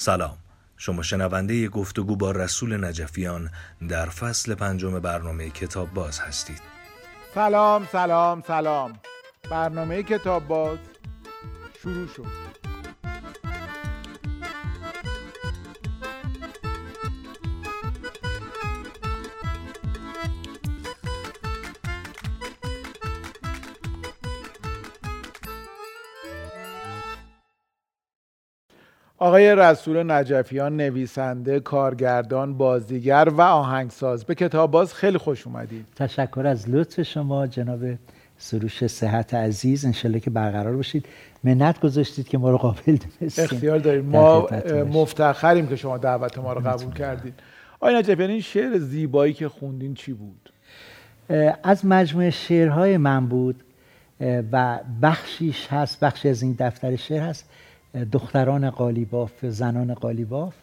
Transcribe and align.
سلام. 0.00 0.36
شما 0.76 1.02
شنونده 1.02 1.68
گفتگو 1.68 2.16
با 2.16 2.30
رسول 2.30 2.84
نجفیان 2.84 3.50
در 3.88 4.06
فصل 4.06 4.54
پنجم 4.54 5.00
برنامه 5.00 5.50
کتاب 5.50 5.94
باز 5.94 6.20
هستید. 6.20 6.62
سلام 7.34 7.88
سلام 7.92 8.42
سلام. 8.46 9.00
برنامه 9.50 10.02
کتاب 10.02 10.48
باز 10.48 10.78
شروع 11.82 12.06
شد. 12.06 12.59
آقای 29.22 29.54
رسول 29.54 30.12
نجفیان 30.12 30.76
نویسنده، 30.76 31.60
کارگردان، 31.60 32.54
بازیگر 32.54 33.28
و 33.32 33.40
آهنگساز 33.40 34.24
به 34.24 34.34
کتاب 34.34 34.70
باز 34.70 34.94
خیلی 34.94 35.18
خوش 35.18 35.46
اومدید. 35.46 35.86
تشکر 35.96 36.46
از 36.46 36.70
لطف 36.70 37.02
شما 37.02 37.46
جناب 37.46 37.80
سروش 38.38 38.86
صحت 38.86 39.34
عزیز. 39.34 39.84
انشالله 39.84 40.20
که 40.20 40.30
برقرار 40.30 40.76
باشید. 40.76 41.06
منت 41.44 41.80
گذاشتید 41.80 42.28
که 42.28 42.38
ما 42.38 42.50
رو 42.50 42.58
قابل 42.58 42.96
دونستید 42.96 43.44
اختیار 43.44 43.78
داریم. 43.78 44.04
ما 44.04 44.48
مفتخریم 44.92 45.66
که 45.66 45.76
شما 45.76 45.98
دعوت 45.98 46.38
ما 46.38 46.52
رو 46.52 46.60
قبول 46.60 46.94
کردید 46.94 47.34
آقای 47.80 47.94
نجفیان 47.94 48.30
این 48.30 48.40
شعر 48.40 48.78
زیبایی 48.78 49.32
که 49.32 49.48
خوندین 49.48 49.94
چی 49.94 50.12
بود؟ 50.12 50.52
از 51.62 51.86
مجموعه 51.86 52.30
شعرهای 52.30 52.96
من 52.96 53.26
بود 53.26 53.62
و 54.52 54.78
بخشیش 55.02 55.66
هست 55.66 56.00
بخشی 56.00 56.28
از 56.28 56.42
این 56.42 56.56
دفتر 56.58 56.96
شعر 56.96 57.22
هست. 57.22 57.50
دختران 58.12 58.70
قالیباف 58.70 59.46
زنان 59.46 59.94
قالیباف 59.94 60.54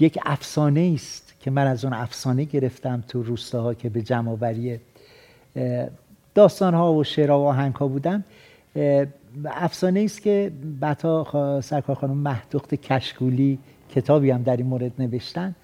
یک 0.00 0.18
افسانه 0.26 0.92
است 0.94 1.34
که 1.40 1.50
من 1.50 1.66
از 1.66 1.84
اون 1.84 1.94
افسانه 1.94 2.44
گرفتم 2.44 3.04
تو 3.08 3.22
روستاها 3.22 3.74
که 3.74 3.88
به 3.88 4.02
جمعآوری 4.02 4.80
داستان 6.34 6.74
ها 6.74 6.94
و 6.94 7.04
شعرها 7.04 7.40
و 7.40 7.44
آهنگ 7.44 7.74
ها 7.74 7.88
بودم 7.88 8.24
افسانه 9.44 10.00
است 10.00 10.22
که 10.22 10.52
بعدا 10.80 11.60
سرکار 11.60 11.96
خانم 11.96 12.16
مهدخت 12.16 12.74
کشکولی 12.74 13.58
کتابی 13.94 14.30
هم 14.30 14.42
در 14.42 14.56
این 14.56 14.66
مورد 14.66 14.92
نوشتن. 14.98 15.54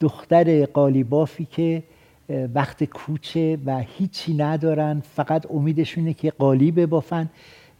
دختر 0.00 0.66
قالیبافی 0.66 1.44
که 1.44 1.82
وقت 2.28 2.84
کوچه 2.84 3.58
و 3.66 3.78
هیچی 3.78 4.34
ندارن 4.34 5.02
فقط 5.14 5.50
امیدشونه 5.50 6.14
که 6.14 6.30
قالی 6.30 6.70
ببافن 6.70 7.30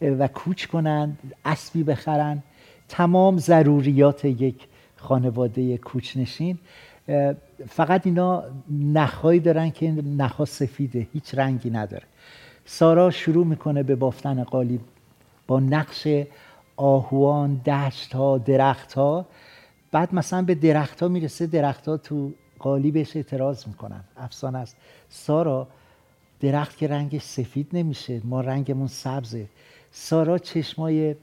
و 0.01 0.29
کوچ 0.29 0.67
کنن 0.67 1.17
اسبی 1.45 1.83
بخرن. 1.83 2.43
تمام 2.89 3.39
ضروریات 3.39 4.25
یک 4.25 4.69
خانواده 4.97 5.79
کوچنشین. 5.79 6.59
فقط 7.69 8.07
اینا 8.07 8.45
نخهایی 8.71 9.41
دارن 9.41 9.71
که 9.71 9.91
نخها 9.91 10.45
سفیده 10.45 11.07
هیچ 11.13 11.35
رنگی 11.35 11.71
نداره. 11.71 12.05
سارا 12.65 13.11
شروع 13.11 13.47
می‌کنه 13.47 13.83
به 13.83 13.95
بافتن 13.95 14.45
قالی 14.45 14.81
با 15.47 15.61
نقش 15.61 16.09
آهوان 16.77 17.55
دشت 17.55 18.13
ها 18.15 18.39
درخت 18.39 18.93
ها 18.93 19.27
بعد 19.93 20.15
مثلا 20.15 20.43
به 20.43 20.55
درخت 20.55 21.03
ها 21.03 21.09
می‌رسه 21.09 21.47
درخت 21.47 21.89
ها 21.89 21.97
تو 21.97 22.33
قالی 22.59 22.91
بهش 22.91 23.17
اعتراض 23.17 23.67
می‌کنن. 23.67 24.05
افسانه 24.17 24.59
است. 24.59 24.77
سارا 25.09 25.69
درخت 26.41 26.77
که 26.77 26.89
رنگش 26.89 27.23
سفید 27.23 27.69
نمیشه 27.73 28.21
ما 28.25 28.41
رنگمون 28.41 28.87
سبزه. 28.87 29.47
سارا 29.91 30.39
چشمای 30.39 31.15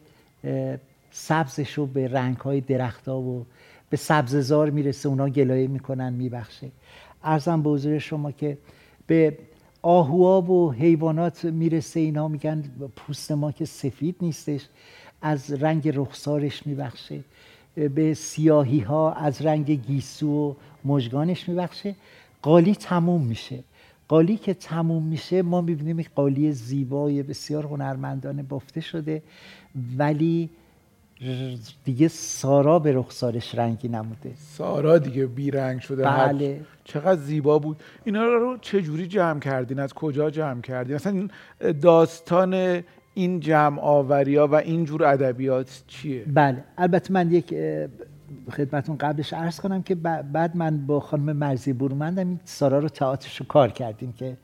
سبزش 1.11 1.73
رو 1.73 1.85
به 1.85 2.07
رنگ 2.07 2.37
های 2.37 2.61
درخت 2.61 3.07
ها 3.07 3.19
و 3.19 3.45
به 3.89 3.97
سبززار 3.97 4.69
می‌رسه 4.69 5.09
اونا 5.09 5.29
گلایه 5.29 5.67
می‌کنن 5.67 6.13
میبخشه. 6.13 6.71
ارزم 7.23 7.61
به 7.61 7.69
حضور 7.69 7.99
شما 7.99 8.31
که 8.31 8.57
به 9.07 9.37
آهوها 9.81 10.41
و 10.41 10.71
حیوانات 10.73 11.45
می‌رسه 11.45 11.99
اینا 11.99 12.27
میگن 12.27 12.63
پوست 12.95 13.31
ما 13.31 13.51
که 13.51 13.65
سفید 13.65 14.15
نیستش 14.21 14.67
از 15.21 15.51
رنگ 15.51 15.91
رخسارش 15.95 16.67
میبخشه. 16.67 17.19
به 17.75 18.13
سیاهی 18.13 18.79
ها 18.79 19.13
از 19.13 19.41
رنگ 19.41 19.71
گیسو 19.71 20.27
و 20.27 20.53
مژگانش 20.85 21.49
میبخشه. 21.49 21.95
قالی 22.41 22.75
تموم 22.75 23.21
میشه. 23.21 23.63
قالی 24.07 24.37
که 24.37 24.53
تموم 24.53 25.03
میشه 25.03 25.41
ما 25.41 25.61
می‌بینیم 25.61 25.99
یک 25.99 26.09
قالی 26.15 26.51
زیبای 26.51 27.23
بسیار 27.23 27.63
هنرمندانه 27.63 28.43
بافته 28.43 28.81
شده 28.81 29.21
ولی 29.97 30.49
دیگه 31.83 32.07
سارا 32.07 32.79
به 32.79 32.91
رخسارش 32.91 33.55
رنگی 33.55 33.87
نموده. 33.87 34.31
سارا 34.57 34.97
دیگه 34.97 35.25
بیرنگ 35.25 35.79
شده. 35.79 36.03
بله. 36.03 36.61
چقدر 36.83 37.21
زیبا 37.21 37.59
بود. 37.59 37.77
اینا 38.03 38.23
رو 38.23 38.57
چه 38.61 38.81
جوری 38.81 39.07
جمع 39.07 39.39
کردین؟ 39.39 39.79
از 39.79 39.93
کجا 39.93 40.29
جمع 40.29 40.61
کردین؟ 40.61 40.97
این 41.05 41.31
داستان 41.81 42.83
این 43.13 43.39
جمع 43.39 43.79
آوری 43.79 44.35
ها 44.35 44.47
و 44.47 44.55
این 44.55 44.85
جور 44.85 45.03
ادبیات 45.03 45.83
چیه 45.87 46.23
بله 46.33 46.63
البته 46.77 47.13
من 47.13 47.31
یک 47.31 47.55
خدمتون 48.51 48.97
قبلش 48.97 49.33
عرض 49.33 49.59
کنم 49.59 49.83
که 49.83 49.95
بعد 49.95 50.57
من 50.57 50.85
با 50.85 50.99
خانم 50.99 51.37
مرزی 51.37 51.73
برومندم 51.73 52.27
این 52.27 52.39
سارا 52.45 52.79
رو 52.79 52.89
تئاترش 52.89 53.37
رو 53.37 53.45
کار 53.45 53.69
کردیم 53.69 54.13
که 54.13 54.37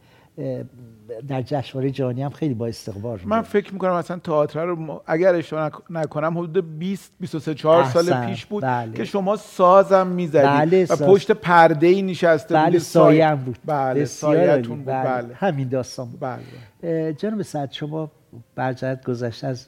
در 1.27 1.41
جشنواره 1.41 1.91
جهانی 1.91 2.23
هم 2.23 2.29
خیلی 2.29 2.53
با 2.53 2.67
استقبال 2.67 3.19
من 3.25 3.41
فکر 3.41 3.73
می‌کنم 3.73 3.93
مثلا 3.93 4.19
تئاتر 4.19 4.65
رو 4.65 5.01
اگر 5.05 5.35
اشتباه 5.35 5.71
نکنم 5.89 6.37
حدود 6.37 6.79
20 6.79 7.11
23 7.19 7.55
4 7.55 7.83
سال 7.83 8.25
پیش 8.25 8.45
بود 8.45 8.63
بله. 8.63 8.91
که 8.93 9.05
شما 9.05 9.35
سازم 9.35 10.07
می‌زدید 10.07 10.41
بله 10.41 10.87
و 10.89 10.95
پشت 10.95 11.31
پرده 11.31 11.87
ای 11.87 12.01
نشسته 12.01 12.55
بله 12.55 12.65
بودید 12.65 12.81
سایه 12.81 13.35
بود 13.35 13.57
بله 13.65 14.05
سایه‌تون 14.05 14.77
بود 14.77 14.85
بله. 14.85 15.21
بله. 15.21 15.35
همین 15.35 15.67
داستان 15.67 16.09
بود 16.09 16.19
بله. 16.19 17.13
جناب 17.13 17.41
سعد 17.41 17.71
شما 17.71 18.11
برجرد 18.55 19.05
گذشته 19.05 19.47
از 19.47 19.67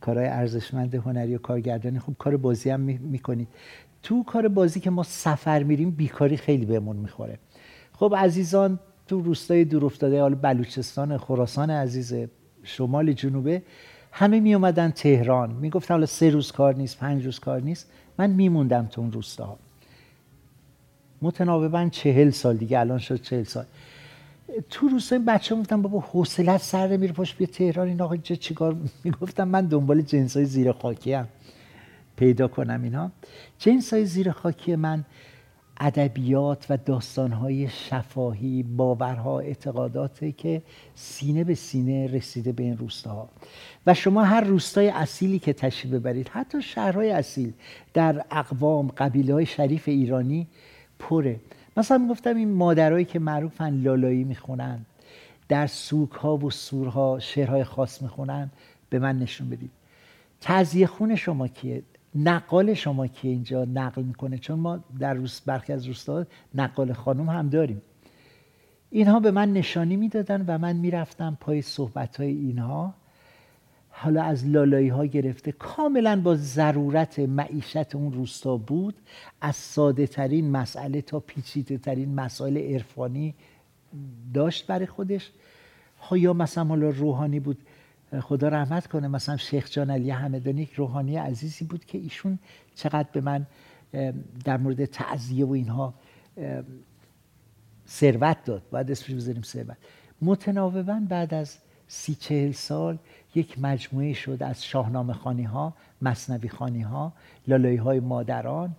کارهای 0.00 0.28
ارزشمند 0.28 0.94
هنری 0.94 1.34
و 1.34 1.38
کارگردانی. 1.38 1.98
خوب 1.98 2.16
کار 2.18 2.36
بازی 2.36 2.70
هم 2.70 2.80
می‌کنید. 2.80 3.48
تو 4.02 4.22
کار 4.22 4.48
بازی 4.48 4.80
که 4.80 4.90
ما 4.90 5.02
سفر 5.02 5.62
میریم 5.62 5.90
بیکاری 5.90 6.36
خیلی 6.36 6.66
بهمون 6.66 6.96
می‌خوره. 6.96 7.38
خب 7.92 8.14
عزیزان 8.18 8.78
تو 9.06 9.20
روستای 9.20 9.64
دور 9.64 9.84
افتاده 9.84 10.20
حالا 10.20 10.34
بلوچستان 10.34 11.18
خراسان 11.18 11.70
عزیز 11.70 12.14
شمال 12.62 13.12
جنوبه 13.12 13.62
همه 14.12 14.40
می 14.40 14.54
اومدن 14.54 14.90
تهران. 14.90 15.52
می‌گفتن 15.52 15.94
حالا 15.94 16.06
سه 16.06 16.30
روز 16.30 16.52
کار 16.52 16.74
نیست 16.74 16.98
پنج 16.98 17.24
روز 17.24 17.38
کار 17.38 17.60
نیست. 17.60 17.90
من 18.18 18.30
میموندم 18.30 18.86
تو 18.86 19.00
اون 19.00 19.12
روستا 19.12 19.56
متناوبا 21.22 21.88
چهل 21.88 22.30
سال 22.30 22.56
دیگه 22.56 22.80
الان 22.80 22.98
شد 22.98 23.22
چهل 23.22 23.44
سال. 23.44 23.64
تو 24.70 24.88
روستای 24.88 25.18
بچه 25.18 25.54
گفتم 25.54 25.82
بابا 25.82 26.00
حوصلت 26.00 26.60
سر 26.60 26.88
نمیره 26.88 27.12
پاش 27.12 27.34
بیا 27.34 27.46
تهران. 27.46 27.88
این 27.88 28.00
آقا 28.00 28.16
چیکار 28.16 28.76
می‌گفتم 29.04 29.48
من 29.48 29.66
دنبال 29.66 30.02
جنس 30.02 30.36
های 30.36 30.46
زیر 30.46 30.72
خاکی 30.72 31.12
هم 31.12 31.28
پیدا 32.16 32.48
کنم 32.48 32.82
اینا. 32.82 33.10
جنس 33.58 33.92
های 33.92 34.06
زیر 34.06 34.30
خاکی 34.30 34.76
من 34.76 35.04
ادبیات 35.80 36.66
و 36.70 36.76
داستانهای 36.76 37.68
شفاهی 37.68 38.62
باورها 38.62 39.40
اعتقاداتی 39.40 40.32
که 40.32 40.62
سینه 40.94 41.44
به 41.44 41.54
سینه 41.54 42.06
رسیده 42.06 42.52
به 42.52 42.62
این 42.62 42.76
روستاها. 42.76 43.28
و 43.86 43.94
شما 43.94 44.24
هر 44.24 44.40
روستای 44.40 44.88
اصیلی 44.88 45.38
که 45.38 45.52
تشریف 45.52 45.94
ببرید 45.94 46.28
حتی 46.28 46.62
شهرهای 46.62 47.10
اصیل 47.10 47.52
در 47.94 48.24
اقوام 48.30 48.88
قبیله 48.88 49.34
های 49.34 49.46
شریف 49.46 49.88
ایرانی 49.88 50.46
پره. 50.98 51.40
مثلا 51.76 51.98
می‌گفتم 51.98 52.36
این 52.36 52.52
مادرایی 52.52 53.04
که 53.04 53.18
معروفن 53.18 53.74
لالایی 53.74 54.24
می‌خونن 54.24 54.86
در 55.48 55.66
سوک 55.66 56.12
ها 56.12 56.36
و 56.36 56.50
سورها 56.50 57.18
شعرهای 57.18 57.64
خاص 57.64 58.02
می‌خونن 58.02 58.50
به 58.90 58.98
من 58.98 59.18
نشون 59.18 59.48
بدید. 59.50 59.70
تعذیه 60.40 60.86
خون 60.86 61.16
شما 61.16 61.48
کیه؟ 61.48 61.82
نقال 62.14 62.74
شما 62.74 63.06
که 63.06 63.28
اینجا 63.28 63.64
نقل 63.64 64.02
می‌کنه؟ 64.02 64.38
چون 64.38 64.58
ما 64.58 64.84
در 64.98 65.14
روز 65.14 65.40
برخی 65.46 65.72
از 65.72 65.86
روستا 65.86 66.26
نقال 66.54 66.92
خانم 66.92 67.28
هم 67.28 67.48
داریم. 67.48 67.82
اینها 68.90 69.20
به 69.20 69.30
من 69.30 69.52
نشانی 69.52 69.96
می‌دادن 69.96 70.44
و 70.46 70.58
من 70.58 70.76
می‌رفتم 70.76 71.36
پای 71.40 71.62
صحبت 71.62 72.16
های 72.16 72.30
اینها. 72.30 72.94
حالا 73.96 74.22
از 74.22 74.46
لالایی 74.46 74.88
ها 74.88 75.06
گرفته 75.06 75.52
کاملا 75.52 76.20
با 76.20 76.34
ضرورت 76.34 77.18
معیشت 77.18 77.94
اون 77.94 78.12
روستا 78.12 78.56
بود 78.56 78.94
از 79.40 79.56
ساده 79.56 80.06
ترین 80.06 80.50
مسئله 80.50 81.02
تا 81.02 81.20
پیچیده 81.20 81.78
ترین 81.78 82.14
مسائل 82.14 82.56
عرفانی 82.56 83.34
داشت 84.34 84.66
برای 84.66 84.86
خودش. 84.86 85.30
یا 86.12 86.32
مثلا 86.32 86.64
حالا 86.64 86.88
روحانی 86.88 87.40
بود 87.40 87.58
خدا 88.20 88.48
رحمت 88.48 88.86
کنه 88.86 89.08
مثلا 89.08 89.36
شیخ 89.36 89.70
جان 89.70 89.90
علی 89.90 90.10
همدانی 90.10 90.62
یک 90.62 90.72
روحانی 90.72 91.16
عزیزی 91.16 91.64
بود 91.64 91.84
که 91.84 91.98
ایشون 91.98 92.38
چقدر 92.74 93.08
به 93.12 93.20
من 93.20 93.46
در 94.44 94.56
مورد 94.56 94.84
تعذیه 94.84 95.46
و 95.46 95.52
اینها 95.52 95.94
ثروت 97.88 98.44
داد. 98.44 98.62
باید 98.70 98.90
اسمش 98.90 99.14
بذاریم 99.14 99.42
ثروت. 99.42 99.76
متناوبا 100.22 101.00
بعد 101.08 101.34
از 101.34 101.58
سی 101.88 102.14
چهل 102.14 102.52
سال 102.52 102.98
یک 103.34 103.58
مجموعه 103.58 104.12
شد 104.12 104.42
از 104.42 104.64
شاهنامه 104.64 105.12
خانی 105.12 105.42
ها 105.42 105.72
مصنوی 106.02 106.48
خانی 106.48 106.82
ها 106.82 107.12
لالایی 107.48 107.76
های 107.76 108.00
مادران 108.00 108.76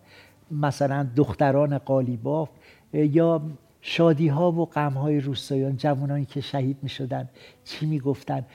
مثلا 0.52 1.08
دختران 1.16 1.78
قالیباف 1.78 2.50
یا 2.94 3.42
شادی 3.82 4.28
ها 4.28 4.52
و 4.52 4.66
غم 4.66 4.94
های 4.94 5.20
روستایان 5.20 5.78
جوانانی 5.78 6.26
که 6.26 6.42
شهید 6.42 6.78
می 6.82 6.90
شدن 6.90 7.30
چی 7.64 7.86
می 7.86 8.00
گفتن 8.00 8.46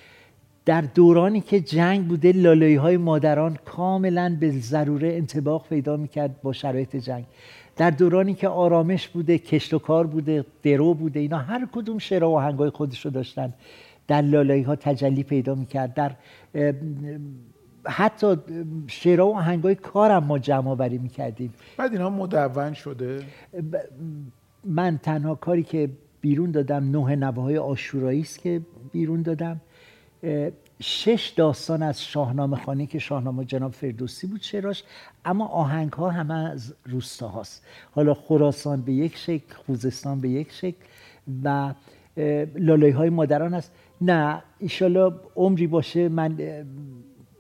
در 0.65 0.81
دورانی 0.81 1.41
که 1.41 1.61
جنگ 1.61 2.09
بوده 2.09 2.33
لالایی 2.33 2.75
های 2.75 2.97
مادران 2.97 3.59
کاملا 3.65 4.37
به 4.41 4.51
ضروره 4.51 5.09
انتباق 5.09 5.69
پیدا 5.69 5.97
می‌کرد 5.97 6.43
با 6.43 6.53
شرایط 6.53 6.97
جنگ. 6.97 7.25
در 7.77 7.91
دورانی 7.91 8.35
که 8.35 8.49
آرامش 8.49 9.09
بوده 9.09 9.39
کشت 9.39 9.75
و 9.75 9.79
کار 9.79 10.07
بوده 10.07 10.45
درو 10.63 10.95
بوده 10.95 11.21
اینا 11.21 11.39
هر 11.39 11.69
کدوم 11.73 11.99
شعر 11.99 12.25
و 12.25 12.31
آهنگای 12.31 12.71
خودش 12.71 13.05
رو 13.05 13.11
داشتن 13.11 13.55
در 14.11 14.23
لالایی 14.23 14.63
ها 14.63 14.77
تجلی 14.77 15.23
پیدا 15.23 15.55
می‌کرد. 15.55 15.95
در 15.95 16.13
حتی 17.87 18.37
شعر 18.87 19.21
و 19.21 19.27
آهنگای 19.27 19.75
کارم 19.75 20.25
ما 20.25 20.39
جمع 20.39 20.71
آوری 20.71 20.99
می‌کردیم. 20.99 21.55
بعد 21.77 21.93
اینا 21.93 22.11
مدون 22.11 22.73
شده؟ 22.73 23.23
من 24.65 24.99
تنها 24.99 25.35
کاری 25.35 25.63
که 25.63 25.91
بیرون 26.21 26.51
دادم 26.51 26.91
نه 26.91 27.17
نوه 27.17 27.43
های 27.43 28.21
است 28.21 28.39
که 28.39 28.61
بیرون 28.93 29.23
دادم. 29.23 29.61
شش 30.83 31.33
داستان 31.37 31.83
از 31.83 32.03
شاهنامه 32.03 32.57
خانی 32.57 32.87
که 32.87 32.99
شاهنامه 32.99 33.45
جناب 33.45 33.73
فردوسی 33.73 34.27
بود 34.27 34.43
شعراش 34.43 34.85
اما 35.25 35.47
آهنگ 35.47 35.93
ها 35.93 36.11
همه 36.11 36.35
از 36.35 36.75
روستا 36.87 37.29
هاست 37.29 37.67
حالا 37.91 38.15
خراسان 38.15 38.83
به 38.83 38.93
یک 38.93 39.17
شکل 39.17 39.55
خوزستان 39.55 40.21
به 40.21 40.29
یک 40.29 40.53
شکل 40.53 40.85
و 41.45 41.75
لالای 42.55 42.91
های 42.91 43.11
مادران 43.11 43.55
است. 43.55 43.73
نه 44.01 44.43
ایشالا 44.59 45.13
عمری 45.37 45.67
باشه 45.67 46.09
من 46.09 46.39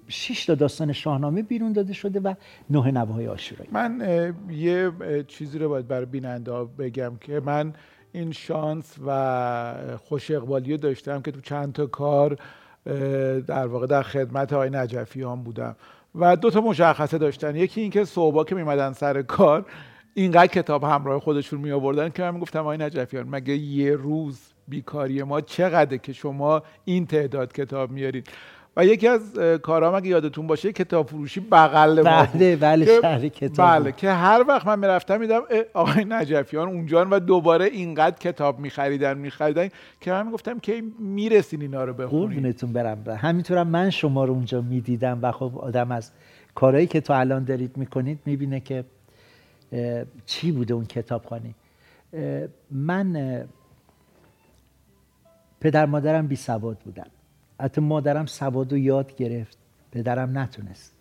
شش 0.09 0.47
تا 0.47 0.55
داستان 0.55 0.93
شاهنامه 0.93 1.43
بیرون 1.43 1.73
داده 1.73 1.93
شده 1.93 2.21
و 2.21 2.35
نه 2.71 2.91
نوه 2.91 3.29
آشورایی. 3.29 3.71
من 3.73 4.35
یه 4.51 4.93
چیزی 5.29 5.59
رو 5.59 5.69
باید 5.69 5.89
برای 5.89 6.07
بیننده 6.07 6.53
بگم 6.79 7.12
که 7.21 7.41
من 7.45 7.73
این 8.12 8.33
شانس 8.33 8.95
و 9.07 9.75
خوش 9.99 10.31
اقبالی 10.31 10.77
داشتم 10.77 11.23
که 11.23 11.31
تو 11.31 11.41
چند 11.41 11.73
تا 11.73 11.87
کار 11.87 12.37
در 13.47 13.67
واقع 13.67 13.87
در 13.87 14.03
خدمت 14.03 14.53
آقای 14.53 14.71
نجفیان 14.71 15.43
بودم 15.43 15.77
و 16.15 16.37
دو 16.37 16.51
تا 16.51 16.61
مشخصه 16.61 17.19
داشتن. 17.19 17.56
یکی 17.56 17.81
اینکه 17.81 18.05
صبح 18.05 18.45
که 18.45 18.55
میمدن 18.55 18.93
سر 18.93 19.23
کار 19.23 19.67
اینقدر 20.15 20.47
کتاب 20.47 20.85
همراه 20.85 21.21
خودشون 21.21 21.61
می 21.61 21.71
آوردن 21.71 22.09
که 22.09 22.23
من 22.23 22.35
می‌گفتم 22.35 22.61
آقای 22.61 22.79
نجفیان 22.79 23.29
مگه 23.29 23.56
یه 23.56 23.93
روز 23.93 24.50
بیکاری 24.70 25.22
ما 25.22 25.40
چقدره 25.40 25.99
که 25.99 26.12
شما 26.12 26.62
این 26.84 27.06
تعداد 27.06 27.52
کتاب 27.52 27.90
میارید. 27.90 28.28
و 28.76 28.84
یکی 28.84 29.08
از 29.08 29.38
کارام 29.62 29.94
اگه 29.94 30.08
یادتون 30.08 30.46
باشه 30.46 30.72
کتاب 30.72 31.06
فروشی 31.08 31.40
بغل 31.40 32.02
ما 32.02 32.26
بله 32.34 32.56
بله 32.56 33.00
شهر 33.00 33.28
کتاب 33.28 33.67
بله 33.67 33.93
که 33.93 34.11
هر 34.11 34.44
وقت 34.49 34.67
من 34.67 34.78
می‌رفتم 34.78 35.20
میدم 35.20 35.43
آقای 35.75 36.05
نجفیان 36.08 36.69
اونجان 36.69 37.11
و 37.11 37.19
دوباره 37.19 37.64
اینقدر 37.64 38.17
کتاب 38.19 38.58
میخریدن 38.58 39.19
میخریدن 39.19 39.69
که 40.00 40.11
من 40.11 40.26
می‌گفتم 40.26 40.58
که 40.58 40.82
می‌رسین 40.99 41.62
اینا 41.62 41.84
رو 41.84 41.93
بخونید 41.93 42.28
قربونتون 42.28 42.72
برم. 42.72 43.05
همینطورم 43.17 43.69
من 43.69 43.90
شما 43.90 44.25
رو 44.25 44.32
اونجا 44.32 44.61
می‌دیدم 44.61 45.19
و 45.22 45.32
خب 45.32 45.58
آدم 45.58 45.93
از 45.93 46.11
کارهایی 46.55 46.87
که 46.87 47.00
تو 47.00 47.12
الان 47.12 47.44
دارید 47.44 47.76
می‌کنید 47.76 48.19
می‌بینه 48.26 48.61
که 48.61 48.84
چی 50.26 50.52
بوده 50.52 50.75
اون 50.75 50.84
کتابخانی 50.84 51.55
من 52.70 53.44
پدر 55.61 55.87
مادرم 55.87 56.27
بی 56.27 56.37
سواد 56.37 56.79
بودن. 56.79 57.07
حتی 57.61 57.81
مادرم 57.81 58.27
سواد 58.27 58.73
و 58.73 58.77
یاد 58.77 59.17
گرفت. 59.17 59.59
پدرم 59.93 60.39
نتونست. 60.39 60.93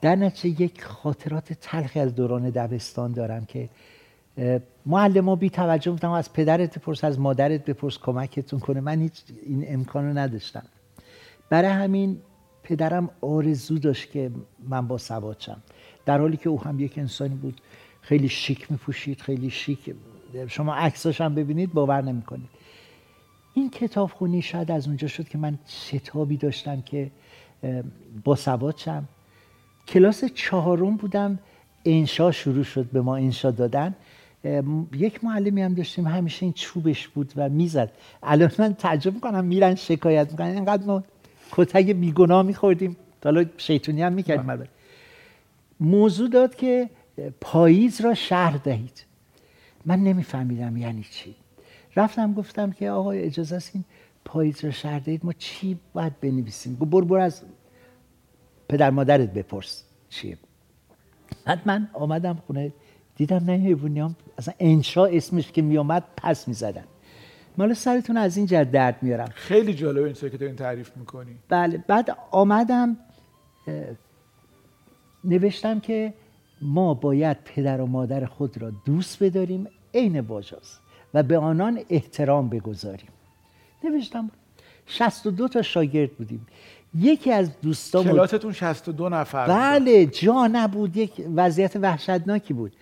در 0.00 0.16
نتیجه 0.16 0.62
یک 0.62 0.84
خاطرات 0.84 1.52
تلخی 1.52 2.00
از 2.00 2.14
دوران 2.14 2.50
دبستان 2.50 3.12
دارم 3.12 3.44
که 3.44 3.68
معلم 4.86 5.28
ها 5.28 5.36
بی 5.36 5.50
توجه 5.50 5.90
بودم 5.90 6.10
از 6.10 6.32
پدرت 6.32 6.78
بپرس 6.78 7.04
از 7.04 7.20
مادرت 7.20 7.64
بپرس 7.64 7.98
کمکتون 7.98 8.60
کنه. 8.60 8.80
من 8.80 9.00
هیچ 9.00 9.22
این 9.46 9.64
امکان 9.68 10.04
رو 10.04 10.18
نداشتم. 10.18 10.64
برای 11.50 11.70
همین 11.70 12.20
پدرم 12.62 13.10
آرزو 13.20 13.78
داشت 13.78 14.10
که 14.10 14.30
من 14.68 14.88
با 14.88 14.98
سواد 14.98 15.36
شم. 15.38 15.62
در 16.06 16.18
حالی 16.18 16.36
که 16.36 16.48
او 16.48 16.62
هم 16.62 16.80
یک 16.80 16.98
انسانی 16.98 17.34
بود 17.34 17.60
خیلی 18.00 18.28
شیک 18.28 18.72
می 18.72 18.76
پوشید 18.76 19.20
خیلی 19.20 19.50
شیک. 19.50 19.94
شما 20.48 20.74
عکساش 20.74 21.20
هم 21.20 21.34
ببینید 21.34 21.72
باور 21.72 22.02
نمی‌کنید. 22.02 22.48
این 23.56 23.70
کتاب 23.70 24.10
خونی 24.10 24.42
شاید 24.42 24.70
از 24.70 24.86
اونجا 24.86 25.08
شد 25.08 25.28
که 25.28 25.38
من 25.38 25.58
شتابی 25.68 26.36
داشتم 26.36 26.80
که 26.80 27.10
با 28.24 28.34
سواد 28.36 28.76
شم. 28.76 29.08
کلاس 29.88 30.24
چهارم 30.24 30.96
بودم 30.96 31.38
انشا 31.84 32.32
شروع 32.32 32.64
شد 32.64 32.84
به 32.84 33.00
ما 33.00 33.16
انشا 33.16 33.50
دادن. 33.50 33.94
یک 34.92 35.24
معلمی 35.24 35.62
هم 35.62 35.74
داشتیم 35.74 36.06
همیشه 36.06 36.42
این 36.42 36.52
چوبش 36.52 37.08
بود 37.08 37.32
و 37.36 37.48
می‌زد. 37.48 37.92
الان 38.22 38.50
من 38.58 38.74
تعجب 38.74 39.14
می‌کنم 39.14 39.44
میرن 39.44 39.74
شکایت 39.74 40.30
می‌کنن. 40.30 40.46
اینقدر 40.46 40.86
ما 40.86 41.04
کتک 41.52 41.90
بیگناه 41.90 42.42
میخوردیم. 42.42 42.96
حالا 43.24 43.44
شیطونی 43.56 44.02
هم 44.02 44.12
می‌کردیم 44.12 44.50
البته 44.50 44.70
موضوع 45.80 46.28
داد 46.28 46.54
که 46.54 46.90
پاییز 47.40 48.00
را 48.00 48.14
شهر 48.14 48.56
دهید. 48.56 49.04
من 49.86 50.00
نمیفهمیدم 50.00 50.76
یعنی 50.76 51.04
چی. 51.10 51.34
رفتم 51.96 52.34
گفتم 52.34 52.72
که 52.72 52.90
آقا 52.90 53.10
اجازه 53.10 53.56
است 53.56 53.70
این 53.74 53.84
پاییز 54.24 54.64
رو 54.64 54.70
شهر 54.70 54.98
دهید؟ 54.98 55.24
ما 55.24 55.32
چی 55.32 55.78
باید 55.92 56.20
بنویسیم؟ 56.20 56.74
بر 56.74 57.00
بر 57.00 57.18
از 57.18 57.42
پدر 58.68 58.90
مادرت 58.90 59.32
بپرس. 59.32 59.84
چیه؟ 60.08 60.38
بعد 61.44 61.62
من 61.64 61.88
آمدم 61.92 62.42
خونه 62.46 62.72
دیدم 63.16 63.44
نه 63.44 63.52
حیوانی 63.52 64.00
هم 64.00 64.16
اصلا 64.38 64.54
انشا 64.58 65.06
اسمش 65.06 65.52
که 65.52 65.62
میامد 65.62 66.04
پس 66.16 66.48
می‌زدن. 66.48 66.84
مالا 67.58 67.74
سرتون 67.74 68.16
از 68.16 68.36
این 68.36 68.46
جد 68.46 68.70
درد 68.70 69.02
میارم. 69.02 69.28
خیلی 69.34 69.74
جالب 69.74 70.04
این 70.04 70.14
که 70.14 70.28
دارین 70.28 70.56
تعریف 70.56 70.96
می‌کنی. 70.96 71.38
بله 71.48 71.84
بعد 71.88 72.16
آمدم 72.30 72.96
نوشتم 75.24 75.80
که 75.80 76.14
ما 76.62 76.94
باید 76.94 77.36
پدر 77.44 77.80
و 77.80 77.86
مادر 77.86 78.24
خود 78.24 78.62
را 78.62 78.70
دوست 78.70 79.22
بداریم 79.22 79.68
عین 79.94 80.20
باجاز 80.20 80.78
و 81.16 81.22
به 81.22 81.38
آنان 81.38 81.80
احترام 81.90 82.48
بگذاریم. 82.48 83.08
نوشتم 83.84 84.30
62 84.86 85.48
تا 85.48 85.62
شاگرد 85.62 86.12
بودیم. 86.12 86.46
یکی 86.98 87.32
از 87.32 87.60
دوستان 87.60 88.04
کلاتتون 88.04 88.52
62 88.52 89.08
نفر 89.08 89.46
بله 89.46 90.06
جا 90.06 90.46
نبود. 90.46 90.96
یک 90.96 91.12
وضعیت 91.36 91.76
وحشتناکی 91.76 92.54
بود. 92.54 92.72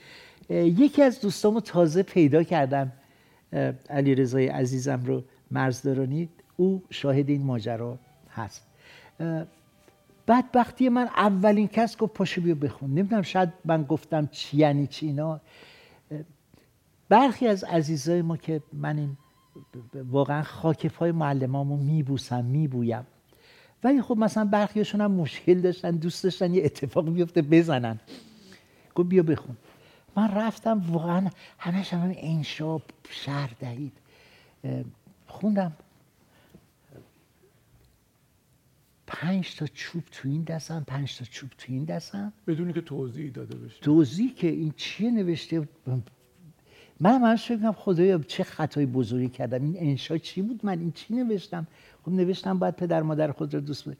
یکی 0.50 1.02
از 1.02 1.20
دوستامو 1.20 1.60
تازه 1.60 2.02
پیدا 2.02 2.42
کردم. 2.42 2.92
علی 3.90 4.14
رضای 4.14 4.48
عزیزم 4.48 5.02
رو 5.04 5.22
مرزدارانی 5.50 6.28
او 6.56 6.82
شاهد 6.90 7.28
این 7.28 7.42
ماجرا 7.42 7.98
هست. 8.34 8.62
بعد 10.26 10.44
وقتی 10.54 10.88
من 10.88 11.08
اولین 11.16 11.68
کس 11.68 11.96
گفت 11.96 12.12
پاشو 12.14 12.40
بیا 12.40 12.54
بخون. 12.54 12.90
نمی‌دونم 12.90 13.22
شاید 13.22 13.48
من 13.64 13.82
گفتم 13.82 14.28
چی 14.32 14.56
یعنی 14.56 14.86
چی 14.86 15.06
اینا. 15.06 15.40
برخی 17.14 17.46
از 17.46 17.64
عزیزای 17.64 18.22
ما 18.22 18.36
که 18.36 18.62
من 18.72 18.98
این 18.98 19.16
واقعا 19.94 20.42
خاکف 20.42 20.96
های 20.96 21.12
معلمامو 21.12 21.76
میبوسم 21.76 22.44
میبویم. 22.44 23.06
ولی 23.84 24.02
خب 24.02 24.16
مثلا 24.18 24.44
برخیشون 24.44 25.00
هم 25.00 25.10
مشکل 25.10 25.60
داشتن 25.60 25.90
دوست 25.90 26.24
داشتن 26.24 26.54
یه 26.54 26.64
اتفاق 26.64 27.10
بیفته 27.10 27.42
بزنن. 27.42 28.00
گفت 28.94 29.08
بیا 29.08 29.22
بخون. 29.22 29.56
من 30.16 30.30
رفتم 30.30 30.82
واقعا 30.88 31.30
همه 31.58 31.82
هم 31.82 32.12
انشا 32.16 32.80
شهر 33.10 33.50
دهید. 33.60 33.92
خوندم. 35.26 35.72
پنج 39.06 39.56
تا 39.56 39.66
چوب 39.66 40.02
تو 40.10 40.28
این 40.28 40.42
دستم 40.42 40.84
پنج 40.86 41.18
تا 41.18 41.24
چوب 41.24 41.50
تو 41.58 41.72
این 41.72 41.84
دستم. 41.84 42.32
بدونی 42.46 42.72
که 42.72 42.80
توضیح 42.80 43.30
داده 43.30 43.56
بشه. 43.56 43.80
توضیح 43.80 44.34
که 44.34 44.48
این 44.48 44.74
چیه 44.76 45.10
نوشته؟ 45.10 45.68
من 47.00 47.20
من 47.20 47.36
فکر 47.36 47.72
خدایا 47.72 48.18
چه 48.18 48.44
خطای 48.44 48.86
بزرگی 48.86 49.28
کردم. 49.28 49.62
این 49.64 49.76
انشا 49.78 50.18
چی 50.18 50.42
بود؟ 50.42 50.60
من 50.62 50.78
این 50.78 50.92
چی 50.92 51.14
نوشتم؟ 51.14 51.66
خب 52.04 52.12
نوشتم 52.12 52.58
باید 52.58 52.76
پدر 52.76 53.02
مادر 53.02 53.32
خود 53.32 53.54
را 53.54 53.60
دوست 53.60 53.84
بود 53.84 53.96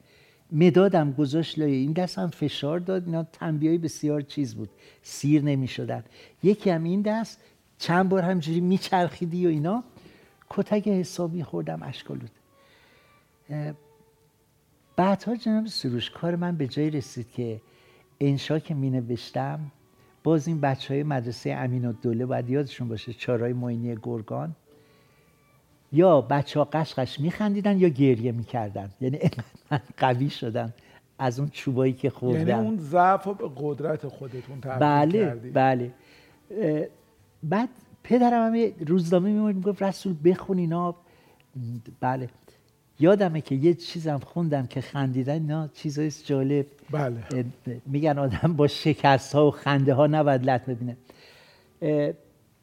مدادم 0.51 1.11
گذاشت 1.11 1.59
لایه. 1.59 1.75
این 1.75 1.91
دستم 1.91 2.27
فشار 2.27 2.79
داد. 2.79 3.05
اینا 3.05 3.23
تنبیه 3.23 3.77
بسیار 3.77 4.21
چیز 4.21 4.55
بود. 4.55 4.69
سیر 5.01 5.41
نمی 5.41 5.67
شدن 5.67 6.03
یکی 6.43 6.69
هم 6.69 6.83
این 6.83 7.01
دست. 7.01 7.39
چند 7.77 8.09
بار 8.09 8.21
همجوری 8.21 8.59
میچرخیدی 8.59 9.45
و 9.45 9.49
اینا. 9.49 9.83
کتک 10.49 10.87
حسابی 10.87 11.43
خوردم 11.43 11.83
اشکالود 11.83 12.31
بعدها 14.95 15.35
جناب 15.35 15.67
سروش 15.67 16.09
کار 16.09 16.35
من 16.35 16.55
به 16.55 16.67
جای 16.67 16.89
رسید 16.89 17.31
که 17.31 17.61
انشا 18.19 18.59
که 18.59 18.73
می 18.73 18.89
نوشتم 18.89 19.71
باز 20.25 20.47
این 20.47 20.61
بچه 20.61 20.93
های 20.93 21.03
مدرسه 21.03 21.51
امین 21.51 21.85
و 21.85 21.91
دوله 21.91 22.25
باید 22.25 22.49
یادشون 22.49 22.87
باشه 22.87 23.13
چارای 23.13 23.53
موینی 23.53 23.95
گرگان. 24.03 24.55
یا 25.91 26.21
بچه 26.21 26.59
ها 26.59 26.65
قشقش 26.65 27.19
میخندیدن 27.19 27.79
یا 27.79 27.89
گریه 27.89 28.31
می‌کردن. 28.31 28.89
یعنی 29.01 29.19
من 29.71 29.79
قوی 29.97 30.29
شدم 30.29 30.73
از 31.19 31.39
اون 31.39 31.49
چوبایی 31.49 31.93
که 31.93 32.09
خوردم 32.09 32.47
یعنی 32.47 32.67
اون 32.67 32.77
ضعف 32.77 33.27
به 33.27 33.49
قدرت 33.57 34.07
خودتون 34.07 34.61
تبدیل 34.61 34.79
بله 34.79 35.25
کردی. 35.25 35.49
بله. 35.49 35.91
بعد 37.43 37.69
پدرم 38.03 38.55
هم 38.55 38.71
روزنامه 38.87 39.29
میمون 39.29 39.55
می‌گفت 39.55 39.83
رسول 39.83 40.15
بخون 40.23 40.57
اینا. 40.57 40.95
بله. 41.99 42.29
یادمه 42.99 43.41
که 43.41 43.55
یه 43.55 43.73
چیزم 43.73 44.19
خوندم 44.25 44.67
که 44.67 44.81
خندیدن 44.81 45.33
اینا 45.33 45.67
چیزای 45.67 46.11
جالب. 46.25 46.65
بله. 46.91 47.45
میگن 47.85 48.17
آدم 48.19 48.53
با 48.53 48.67
شکست 48.67 49.35
ها 49.35 49.47
و 49.47 49.51
خنده 49.51 49.93
ها 49.93 50.07
نباید 50.07 50.49
لط 50.49 50.65
ببینه. 50.65 50.97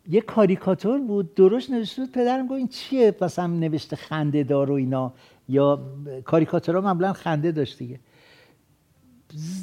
یه 0.08 0.20
کاریکاتور 0.20 1.00
بود 1.00 1.34
درست 1.34 1.70
نوشته 1.70 2.02
بود 2.02 2.12
پدرم 2.12 2.46
گفت 2.46 2.58
این 2.58 2.68
چیه؟ 2.68 3.14
مثلا 3.20 3.46
نوشته 3.46 3.96
خنده 3.96 4.42
دار 4.42 4.70
و 4.70 4.74
اینا. 4.74 5.12
یا 5.48 5.80
کاریکاتورها 6.24 6.80
معمولا 6.80 7.12
خنده 7.12 7.52
داشت 7.52 7.78
دیگه. 7.78 8.00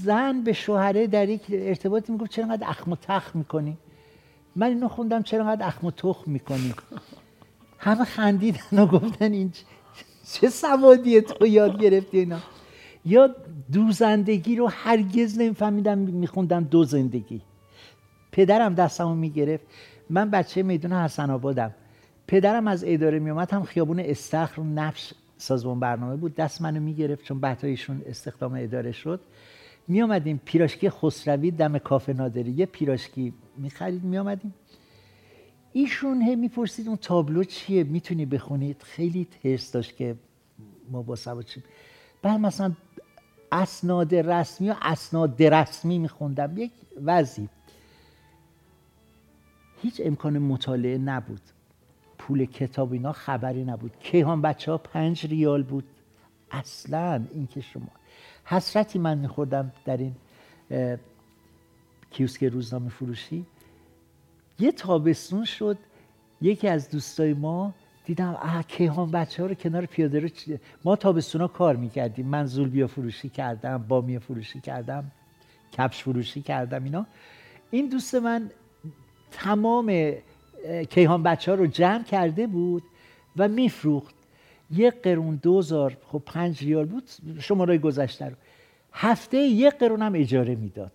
زن 0.03 0.41
به 0.41 0.53
شوهره 0.53 1.07
در 1.07 1.29
یک 1.29 1.41
ارتباطی 1.49 2.11
می‌گفت 2.11 2.31
چرا 2.31 2.45
انقدر 2.45 2.67
اخم 2.69 2.91
و 2.91 2.95
تخم 2.95 3.39
می‌کنی؟ 3.39 3.77
من 4.55 4.67
اینو 4.67 4.87
خوندم 4.87 5.23
چرا 5.23 5.45
انقدر 5.45 5.67
اخم 5.67 5.87
و 5.87 5.91
تخم 5.91 6.31
می‌کنی؟ 6.31 6.73
همه 7.77 8.05
خندیدن 8.05 8.79
و 8.79 8.85
گفتن 8.85 9.31
این 9.31 9.51
چه 10.33 10.49
سوادیه 10.49 11.21
تو 11.21 11.47
یاد 11.47 11.81
گرفتی 11.81 12.19
اینا؟ 12.19 12.39
یا 13.05 13.35
دوزندگی 13.71 14.55
رو 14.55 14.67
هرگز 14.67 15.39
نمیفهمیدم 15.39 15.97
میخوندم 15.97 16.63
دو 16.63 16.83
زندگی. 16.83 17.41
پدرم 18.31 18.73
دستمو 18.73 19.15
می‌گرفت. 19.15 19.63
من 20.09 20.29
بچه 20.29 20.63
میدون 20.63 20.93
حسن 20.93 21.29
آبادم. 21.29 21.75
پدرم 22.27 22.67
از 22.67 22.83
اداره 22.87 23.19
میومد 23.19 23.51
هم 23.51 23.63
خیابون 23.63 23.99
استخر 23.99 24.61
نفش 24.61 25.13
سازمان 25.37 25.79
برنامه 25.79 26.15
بود. 26.15 26.35
دست 26.35 26.61
منو 26.61 26.79
می‌گرفت 26.79 27.23
چون 27.23 27.39
بعد 27.39 27.65
ایشون 27.65 28.01
استخدام 28.05 28.53
اداره 28.57 28.91
شد. 28.91 29.19
می 29.87 30.01
آمدیم 30.01 30.41
پیراشکی 30.45 30.89
خسروی 30.89 31.51
دم 31.51 31.77
کافه 31.77 32.13
نادری. 32.13 32.51
یه 32.51 32.65
پیراشکی 32.65 33.33
می 33.57 33.69
خرید 33.69 34.03
می 34.03 34.17
آمدیم 34.17 34.53
ایشون 35.73 36.21
هی 36.21 36.35
می‌پرسید 36.35 36.87
اون 36.87 36.97
تابلو 36.97 37.43
چیه؟ 37.43 37.83
می‌تونی 37.83 38.25
بخونید؟ 38.25 38.81
خیلی 38.83 39.27
ترس 39.43 39.71
داشت 39.71 39.95
که 39.95 40.15
ما 40.91 41.01
با 41.01 41.15
سواد 41.15 41.45
بعد 42.21 42.39
مثلا 42.39 42.71
اسناد 43.51 44.15
رسمی 44.15 44.69
و 44.69 44.75
اسناد 44.81 45.43
رسمی 45.43 45.99
میخوندم. 45.99 46.57
یک 46.57 46.71
وضعی. 47.03 47.49
هیچ 49.81 50.01
امکان 50.05 50.39
مطالعه 50.39 50.97
نبود. 50.97 51.41
پول 52.17 52.45
کتاب 52.45 52.93
اینا 52.93 53.11
خبری 53.11 53.63
نبود. 53.63 53.91
کیهان 53.99 54.41
بچه 54.41 54.71
ها 54.71 54.77
پنج 54.77 55.25
ریال 55.25 55.63
بود. 55.63 55.83
اصلا 56.51 57.25
این 57.33 57.47
که 57.47 57.61
شما 57.61 57.89
حسرتی 58.45 58.99
من 58.99 59.17
میخوردم 59.17 59.71
در 59.85 59.97
این 59.97 60.15
کیوسک 62.11 62.43
روزنامه 62.43 62.89
فروشی. 62.89 63.45
یه 64.59 64.71
تابستون 64.71 65.45
شد 65.45 65.77
یکی 66.41 66.67
از 66.67 66.89
دوستای 66.89 67.33
ما 67.33 67.73
دیدم 68.05 68.37
اه 68.41 68.63
کیهان 68.63 69.11
بچه 69.11 69.43
ها 69.43 69.49
رو 69.49 69.55
کنار 69.55 69.85
پیاده 69.85 70.19
رو 70.19 70.29
ما 70.85 70.95
تابستون 70.95 71.41
ها 71.41 71.47
کار 71.47 71.75
می‌کردیم. 71.75 72.25
من 72.25 72.45
زولبیا 72.45 72.87
فروشی 72.87 73.29
کردم 73.29 73.77
بامیه 73.87 74.19
فروشی 74.19 74.61
کردم 74.61 75.11
کپش 75.77 76.03
فروشی 76.03 76.41
کردم 76.41 76.83
اینا. 76.83 77.05
این 77.71 77.89
دوست 77.89 78.15
من 78.15 78.51
تمام 79.31 80.13
کیهان 80.89 81.23
بچه 81.23 81.51
ها 81.51 81.57
رو 81.57 81.67
جمع 81.67 82.03
کرده 82.03 82.47
بود 82.47 82.83
و 83.37 83.47
میفروخت. 83.47 84.15
یک 84.71 84.93
قرون 85.01 85.35
دوزار 85.35 85.97
خب 86.07 86.21
پنج 86.25 86.63
ریال 86.63 86.85
بود 86.85 87.03
شماره 87.39 87.77
گذشته 87.77 88.25
رو. 88.25 88.35
هفته 88.93 89.37
یک 89.37 89.73
قرون 89.73 90.01
هم 90.01 90.13
اجاره 90.15 90.55
می‌داد. 90.55 90.91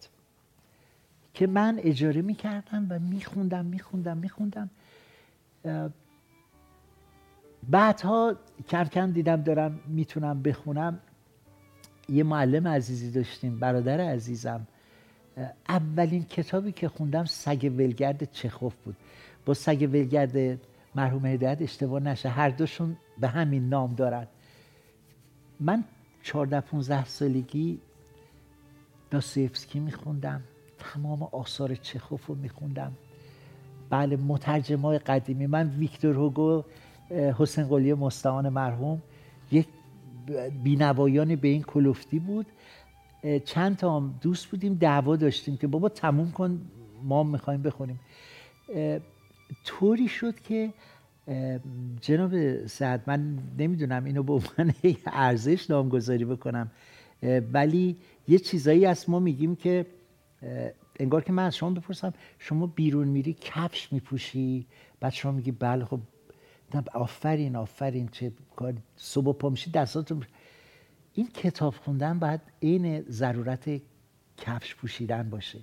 که 1.34 1.46
من 1.46 1.80
اجاره 1.82 2.22
می‌کردم 2.22 2.86
و 2.90 2.98
میخوندم 2.98 3.64
میخوندم 3.64 4.16
میخوندم. 4.16 4.70
بعدها 7.68 8.36
کم 8.68 8.84
کم 8.84 9.10
دیدم 9.10 9.42
دارم 9.42 9.80
می‌تونم 9.86 10.42
بخونم. 10.42 10.98
یه 12.08 12.22
معلم 12.22 12.68
عزیزی 12.68 13.10
داشتیم 13.10 13.58
برادر 13.58 14.00
عزیزم. 14.00 14.66
اولین 15.68 16.24
کتابی 16.24 16.72
که 16.72 16.88
خوندم 16.88 17.24
سگ 17.24 17.72
ولگرد 17.76 18.32
چخوف 18.32 18.74
بود. 18.84 18.96
با 19.46 19.54
سگ 19.54 19.88
ولگرد 19.92 20.60
مرحوم 20.94 21.26
هدایت 21.26 21.62
اشتباه 21.62 22.02
نشه 22.02 22.28
هر 22.28 22.48
دوشون 22.48 22.96
به 23.20 23.28
همین 23.28 23.68
نام 23.68 23.94
دارن. 23.94 24.26
من 25.60 25.84
14 26.22 26.60
15 26.60 27.04
سالگی 27.04 27.80
داستویفسکی 29.10 29.80
میخوندم. 29.80 30.42
تمام 30.92 31.22
آثار 31.22 31.74
چخوف 31.74 32.26
رو 32.26 32.34
میخوندم. 32.34 32.92
بله 33.90 34.16
مترجمای 34.16 34.98
قدیمی. 34.98 35.46
من 35.46 35.68
ویکتور 35.68 36.14
هوگو 36.14 36.64
حسین 37.10 37.64
قلی 37.64 37.94
مستعان 37.94 38.48
مرحوم. 38.48 39.02
یک 39.52 39.66
بینوایان 40.64 41.36
به 41.36 41.48
این 41.48 41.62
کلوفتی 41.62 42.18
بود. 42.18 42.46
چند 43.44 43.76
تا 43.76 44.10
دوست 44.20 44.46
بودیم 44.46 44.74
دعوا 44.74 45.16
داشتیم 45.16 45.56
که 45.56 45.66
بابا 45.66 45.88
تموم 45.88 46.30
کن 46.30 46.60
ما 47.02 47.22
می‌خوایم 47.22 47.62
بخونیم. 47.62 48.00
طوری 49.64 50.08
شد 50.08 50.40
که 50.40 50.72
جناب 52.00 52.66
سعد 52.66 53.02
من 53.06 53.38
نمی‌دونم 53.58 54.04
اینو 54.04 54.22
به 54.22 54.32
عنوان 54.32 54.74
ارزش 55.06 55.70
نامگذاری 55.70 56.24
بکنم 56.24 56.70
ولی 57.52 57.96
یه 58.28 58.38
چیزایی 58.38 58.86
از 58.86 59.10
ما 59.10 59.18
میگیم 59.18 59.56
که 59.56 59.86
انگار 61.00 61.24
که 61.24 61.32
من 61.32 61.44
از 61.46 61.56
شما 61.56 61.70
بپرسم 61.70 62.12
شما 62.38 62.66
بیرون 62.66 63.08
میری 63.08 63.36
کفش 63.40 63.92
میپوشی؟ 63.92 64.66
بعد 65.00 65.12
شما 65.12 65.32
میگی 65.32 65.50
بله 65.52 65.84
خب 65.84 66.00
آفرین 66.94 67.56
آفرین 67.56 68.08
چه 68.08 68.32
کار 68.56 68.74
صبح 68.96 69.32
پا 69.32 69.48
میشی 69.48 69.70
دستاتون 69.70 70.22
این 71.14 71.28
کتاب 71.28 71.74
خوندن 71.74 72.18
باید 72.18 72.40
عین 72.62 73.02
ضرورت 73.02 73.80
کفش 74.36 74.74
پوشیدن 74.74 75.30
باشه. 75.30 75.58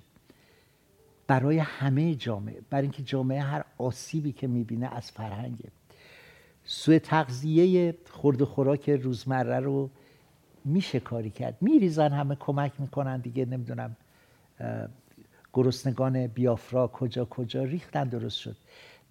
برای 1.26 1.58
همه 1.58 2.14
جامعه 2.14 2.60
برای 2.70 2.82
اینکه 2.82 3.02
جامعه 3.02 3.40
هر 3.40 3.64
آسیبی 3.78 4.32
که 4.32 4.46
می‌بینه 4.46 4.86
از 4.86 5.10
فرهنگه. 5.10 5.68
سوء 6.64 6.98
تغذیه 6.98 7.94
خورد 8.10 8.42
و 8.42 8.46
خوراک 8.46 8.90
روزمره 8.90 9.60
رو 9.60 9.90
میشه 10.64 11.00
کاری 11.00 11.30
کرد. 11.30 11.58
میریزن 11.60 12.12
همه 12.12 12.36
کمک 12.40 12.72
می‌کنن 12.78 13.20
دیگه 13.20 13.44
نمی‌دونم. 13.44 13.96
گرسنگان 15.52 16.26
بیافرا 16.26 16.88
کجا 16.88 17.24
کجا 17.24 17.64
ریختن 17.64 18.08
درست 18.08 18.38
شد. 18.38 18.56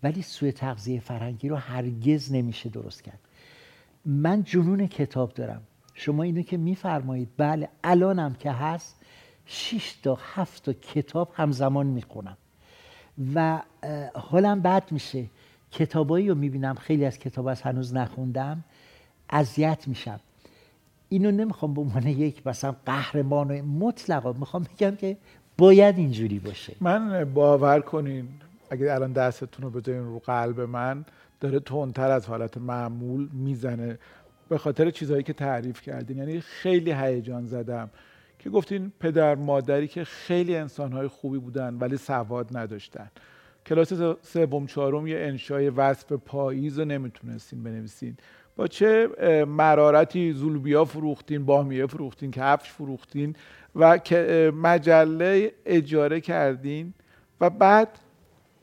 ولی 0.04 0.22
سوء 0.22 0.52
تغذیه 0.52 1.00
فرهنگی 1.00 1.50
رو 1.50 1.56
هرگز 1.56 2.32
نمیشه 2.32 2.70
درست 2.70 3.04
کرد. 3.04 3.20
من 4.06 4.44
جنون 4.44 4.88
کتاب 4.88 5.34
دارم. 5.34 5.62
شما 5.94 6.24
اینو 6.24 6.42
که 6.42 6.58
میفرمایید 6.58 7.30
بله 7.38 7.70
الانم 7.84 8.34
که 8.34 8.52
هست 8.52 8.96
6 9.46 9.94
تا 10.04 10.20
7 10.22 10.64
تا 10.64 10.74
کتاب 10.74 11.32
همزمان 11.36 11.88
می‌خونم. 11.88 12.38
و 13.36 13.62
حالم 14.16 14.62
بد 14.62 14.92
میشه. 14.92 15.26
کتابایی 15.72 16.30
رو 16.30 16.36
می‌بینم 16.36 16.76
خیلی 16.76 17.06
از 17.06 17.20
کتاب 17.20 17.48
از 17.48 17.62
هنوز 17.62 17.94
نخوندم 17.94 18.64
اذیت 19.30 19.88
میشم. 19.88 20.20
اینو 21.10 21.32
نمی‌خوام 21.32 21.74
به 21.74 21.82
عنوان 21.82 22.08
یک 22.08 22.48
مثلا 22.48 22.76
قهرمان 22.86 23.62
مطلقا 23.62 24.34
می‌خوام 24.34 24.64
بگم 24.64 24.96
که 24.96 25.18
باید 25.58 25.98
اینجوری 25.98 26.40
باشه. 26.40 26.76
من 26.82 27.34
باور 27.34 27.80
کنین 27.80 28.28
اگه 28.70 28.94
الان 28.94 29.12
دستتون 29.14 29.66
رو 29.66 29.82
بذارین 29.82 30.04
رو 30.04 30.20
قلب 30.20 30.62
من 30.62 31.06
داره 31.40 31.60
تندتر 31.60 32.12
از 32.12 32.26
حالت 32.26 32.58
معمول 32.58 33.30
می‌زنه. 33.34 34.00
به 34.50 34.58
خاطر 34.58 34.92
چیزهایی 34.92 35.24
که 35.24 35.34
تعریف 35.34 35.82
کردین 35.82 36.18
یعنی 36.18 36.42
خیلی 36.42 36.92
هیجان 36.92 37.46
زدم 37.46 37.90
که 38.40 38.50
گفتین 38.50 38.92
پدر 39.00 39.36
مادری 39.36 39.88
که 39.88 40.04
خیلی 40.04 40.56
انسانهای 40.56 41.08
خوبی 41.08 41.38
بودن 41.38 41.78
ولی 41.80 41.98
سواد 41.98 42.58
نداشتن. 42.58 43.12
کلاس 43.66 43.94
سوم 44.22 44.66
چهارم 44.68 45.08
یه 45.08 45.18
انشای 45.18 45.70
وصف 45.70 46.12
پاییز 46.12 46.80
رو 46.80 46.86
نمی‌تونستین 46.86 47.64
بنویسین. 47.64 48.18
چه 48.68 49.08
مرارتی 49.48 50.34
زولبیا 50.34 50.86
فروختین 50.86 51.46
باهمیه 51.46 51.86
فروختین 51.86 52.32
کفش 52.32 52.70
فروختین 52.70 53.36
و 53.76 54.00
مجله 54.56 55.54
اجاره 55.66 56.22
کردین 56.22 56.94
و 57.42 57.50
بعد 57.50 58.00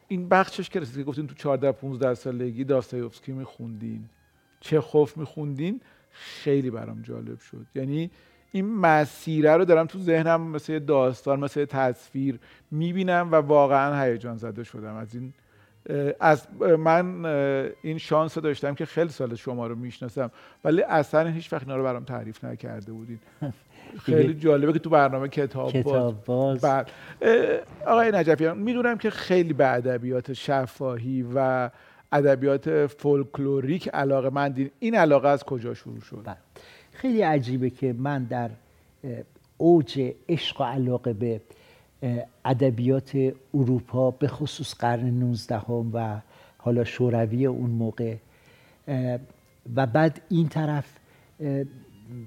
این 0.08 0.28
بخشش 0.28 0.68
که 0.68 0.80
رسید 0.80 0.96
که 0.96 1.02
گفتین 1.02 1.26
تو 1.26 1.34
14 1.34 1.72
15 1.72 2.14
سالگی 2.14 2.64
داستایوفسکی 2.64 3.32
میخوندین. 3.32 4.04
چه 4.60 4.80
خوف 4.80 5.16
میخوندین؟ 5.16 5.80
خیلی 6.10 6.70
برام 6.70 7.02
جالب 7.02 7.40
شد. 7.40 7.66
یعنی 7.74 8.10
این 8.52 8.74
مسیره 8.74 9.56
رو 9.56 9.64
دارم 9.64 9.86
تو 9.86 9.98
ذهنم 9.98 10.40
مثل 10.40 10.78
داستان 10.78 11.40
مثل 11.40 11.64
تصویر 11.64 12.38
می‌بینم 12.70 13.28
و 13.32 13.34
واقعا 13.34 14.02
هیجان 14.02 14.36
زده 14.36 14.64
شدم 14.64 14.94
از 14.94 15.14
این 15.14 15.32
از 16.20 16.46
من 16.78 17.24
این 17.82 17.98
شانس 17.98 18.36
رو 18.38 18.42
داشتم 18.42 18.74
که 18.74 18.86
خیلی 18.86 19.08
سال 19.08 19.34
شما 19.34 19.66
رو 19.66 19.74
می‌شناسم 19.74 20.30
ولی 20.64 20.82
اصلا 20.82 21.28
هیچ 21.28 21.52
وقت 21.52 21.62
اینا 21.62 21.76
رو 21.76 21.82
برام 21.82 22.04
تعریف 22.04 22.44
نکرده 22.44 22.92
بودین. 22.92 23.18
خیلی 24.04 24.34
جالبه 24.34 24.72
که 24.72 24.78
تو 24.78 24.90
برنامه 24.90 25.28
کتاب, 25.28 25.72
کتاب 25.72 26.24
باز, 26.24 26.60
باز. 26.60 26.84
آقای 27.86 28.10
نجفیان 28.10 28.58
می‌دونم 28.58 28.98
که 28.98 29.10
خیلی 29.10 29.52
به 29.52 29.68
ادبیات 29.74 30.32
شفاهی 30.32 31.26
و 31.34 31.70
ادبیات 32.12 32.86
فولکلوریک 32.86 33.88
علاقه 33.88 34.30
مندین. 34.30 34.70
این 34.78 34.94
علاقه 34.94 35.28
از 35.28 35.44
کجا 35.44 35.74
شروع 35.74 36.00
شد؟ 36.00 36.22
بله. 36.24 36.36
خیلی 36.92 37.22
عجیبه 37.22 37.70
که 37.70 37.92
من 37.92 38.24
در 38.24 38.50
اوج 39.56 40.12
عشق 40.28 40.60
و 40.60 40.64
علاقه 40.64 41.12
به 41.12 41.40
ادبیات 42.44 43.32
اروپا 43.54 44.10
به 44.10 44.28
خصوص 44.28 44.74
قرن 44.74 45.10
19 45.10 45.56
و 45.92 46.20
حالا 46.58 46.84
شوروی 46.84 47.46
اون 47.46 47.70
موقع. 47.70 48.16
و 49.76 49.86
بعد 49.86 50.20
این 50.28 50.48
طرف 50.48 50.96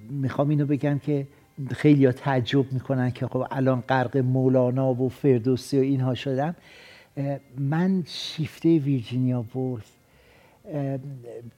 می‌خوام 0.10 0.50
اینو 0.50 0.66
بگم 0.66 1.00
که 1.00 1.28
خیلی 1.72 2.12
تعجب 2.12 2.74
می‌کنن 2.74 3.12
که 3.12 3.28
خب 3.28 3.48
الان 3.52 3.82
غرق 3.82 4.18
مولانا 4.18 4.94
و 4.94 5.10
فردوسی 5.10 5.78
و 5.78 5.82
اینها 5.82 6.14
شدم 6.14 6.56
من 7.58 8.04
شیفته 8.08 8.78
ویرجینیا 8.78 9.46
وولف 9.56 9.92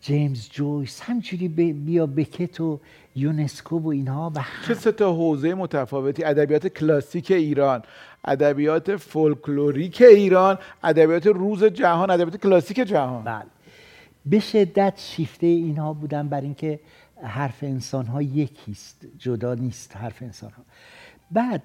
جیمز 0.01 0.49
جویس 0.49 1.01
همجوری 1.01 1.47
بیا 1.73 2.05
بکت 2.05 2.61
و 2.61 2.79
یونسکو 3.15 3.79
و 3.79 3.87
اینها 3.87 4.31
و 4.35 4.39
چه 4.67 4.73
سه 4.73 4.91
تا 4.91 5.13
حوزه 5.13 5.53
متفاوتی. 5.53 6.23
ادبیات 6.23 6.67
کلاسیک 6.67 7.31
ایران 7.31 7.83
ادبیات 8.25 8.95
فولکلوریک 8.95 10.01
ایران 10.01 10.57
ادبیات 10.83 11.27
روز 11.27 11.63
جهان 11.63 12.09
ادبیات 12.09 12.37
کلاسیک 12.37 12.77
جهان. 12.79 13.23
بله. 13.23 13.45
به 14.25 14.39
شدت 14.39 14.93
شیفته 14.97 15.47
اینها 15.47 15.93
بودن 15.93 16.29
بر 16.29 16.41
اینکه 16.41 16.79
حرف 17.23 17.63
انسان 17.63 18.05
ها 18.05 18.21
یکیست 18.21 19.05
جدا 19.17 19.53
نیست 19.53 19.97
حرف 19.97 20.21
انسان 20.21 20.51
ها 20.51 20.63
بعد 21.31 21.61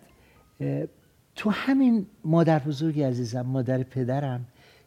تو 1.35 1.51
همین 1.51 2.07
مادر 2.25 2.59
بزرگی 2.59 3.03
عزیزم 3.03 3.41
مادر 3.41 3.83
پدرم 3.83 4.47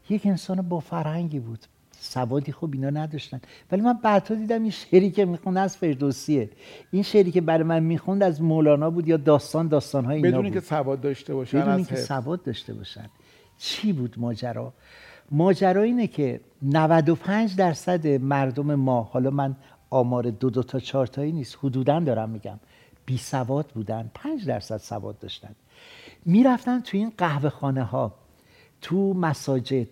یک 0.10 0.26
انسان 0.26 0.62
با 0.62 0.80
فرهنگی 0.80 1.40
بود. 1.40 1.60
سوادی 2.04 2.52
خوب 2.52 2.74
اینا 2.74 2.90
نداشتن. 2.90 3.42
ولی 3.72 3.82
من 3.82 3.94
بعدها 3.94 4.36
دیدم 4.36 4.62
این 4.62 4.72
شعری 4.72 5.12
که 5.12 5.26
می‌خوند 5.26 5.58
از 5.58 5.78
فردوسیه. 5.78 6.50
این 6.92 7.04
شعری 7.04 7.32
که 7.32 7.42
برای 7.42 7.64
من 7.64 7.84
می‌خوند 7.84 8.24
از 8.24 8.42
مولانا 8.42 8.90
بود 8.90 9.08
یا 9.08 9.18
داستان 9.18 9.68
داستان 9.68 10.06
های 10.06 10.16
اینا 10.16 10.40
بدون 10.40 10.52
که 10.52 10.60
سواد 10.60 11.02
داشته 11.02 11.34
باشن 11.34 11.62
بدون 11.62 11.84
که 11.84 11.96
سواد 11.96 12.44
داشته 12.44 12.74
باشن. 12.74 13.10
چی 13.58 13.94
بود 13.94 14.16
ماجرا؟ 14.18 14.74
ماجرا 15.32 15.82
اینه 15.82 16.08
که 16.08 16.42
95 16.62 17.56
درصد 17.56 18.08
مردم 18.08 18.76
ما 18.76 19.04
حالا 19.04 19.30
من 19.30 19.56
آمار 19.90 20.30
دو 20.30 20.50
دو 20.50 20.64
تا 20.64 20.80
چهار 20.80 21.08
تایی 21.08 21.32
نیست 21.32 21.58
حدودا 21.64 22.00
دارم 22.00 22.30
میگم 22.30 22.60
بی 23.06 23.18
سواد 23.18 23.66
بودن. 23.66 24.12
5 24.14 24.46
درصد 24.46 24.78
سواد 24.78 25.20
داشتن. 25.20 25.56
می‌رفتن 26.26 26.80
تو 26.80 26.98
این 26.98 27.12
قهوه 27.18 27.50
خانه 27.50 27.84
ها 27.84 28.16
تو 28.82 29.14
مساجد 29.14 29.88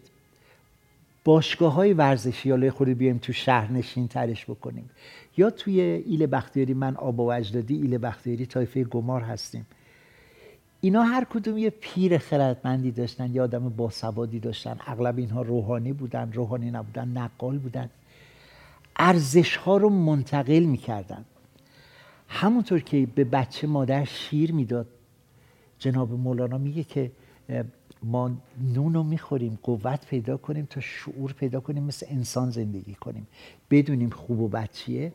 باشگاه 1.23 1.73
های 1.73 1.93
ورزشی 1.93 2.49
حالا 2.49 2.71
خود 2.71 2.88
بیایم 2.88 3.17
تو 3.17 3.33
شهر 3.33 3.71
نشین 3.71 4.07
ترش 4.07 4.45
بکنیم. 4.45 4.89
یا 5.38 5.49
توی 5.49 5.81
ایل 5.81 6.25
بختیاری 6.25 6.73
من 6.73 6.95
آبا 6.95 7.25
و 7.25 7.33
اجدادی 7.33 7.75
ایل 7.75 7.97
بختیاری 7.97 8.45
تایفه 8.45 8.83
گمار 8.83 9.21
هستیم. 9.21 9.65
اینا 10.81 11.03
هر 11.03 11.23
کدوم 11.23 11.57
یه 11.57 11.69
پیر 11.69 12.17
خردمندی 12.17 12.91
داشتن 12.91 13.35
یه 13.35 13.41
آدم 13.41 13.69
باسوادی 13.69 14.39
داشتن. 14.39 14.77
اغلب 14.88 15.17
اینها 15.17 15.41
روحانی 15.41 15.93
بودن 15.93 16.31
روحانی 16.31 16.71
نبودن 16.71 17.07
نقال 17.07 17.57
بودن. 17.57 17.89
ارزش 18.95 19.55
ها 19.55 19.77
رو 19.77 19.89
منتقل 19.89 20.63
می‌کردن. 20.63 21.25
همونطور 22.27 22.79
که 22.79 23.07
به 23.15 23.23
بچه 23.23 23.67
مادر 23.67 24.05
شیر 24.05 24.51
می‌داد 24.51 24.88
جناب 25.79 26.11
مولانا 26.11 26.57
میگه 26.57 26.83
که 26.83 27.11
ما 28.03 28.32
نون 28.74 28.94
رو 28.94 29.03
می‌خوریم 29.03 29.60
قوت 29.63 30.06
پیدا 30.06 30.38
کنیم 30.38 30.65
تا 30.65 30.82
شعور 30.82 31.34
پیدا 31.34 31.60
کنیم 31.60 31.84
مثل 31.84 32.06
انسان 32.10 32.50
زندگی 32.50 32.93
کنیم. 32.93 33.28
بدونیم 33.71 34.10
خوب 34.10 34.39
و 34.39 34.47
بد 34.47 34.69
چیه. 34.71 35.12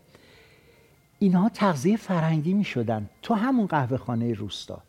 اینها 1.18 1.48
تغذیه 1.48 1.96
فرهنگی 1.96 2.54
می‌شدن. 2.54 3.08
تو 3.22 3.34
همون 3.34 3.66
قهوه 3.66 3.96
خانه 3.96 4.32
روستا. 4.32 4.82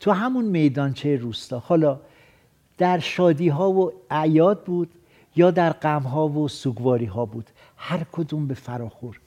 تو 0.00 0.12
همون 0.12 0.44
میدانچه 0.44 1.16
روستا. 1.16 1.58
حالا 1.58 2.00
در 2.78 2.98
شادی 2.98 3.48
ها 3.48 3.70
و 3.70 3.92
عیاد 4.10 4.64
بود 4.64 4.90
یا 5.36 5.50
در 5.50 5.72
غم 5.72 6.02
ها 6.02 6.28
و 6.28 6.48
سوگواری 6.48 7.06
ها 7.06 7.26
بود. 7.26 7.50
هر 7.76 8.06
کدوم 8.12 8.46
به 8.46 8.54
فراخور. 8.54 9.20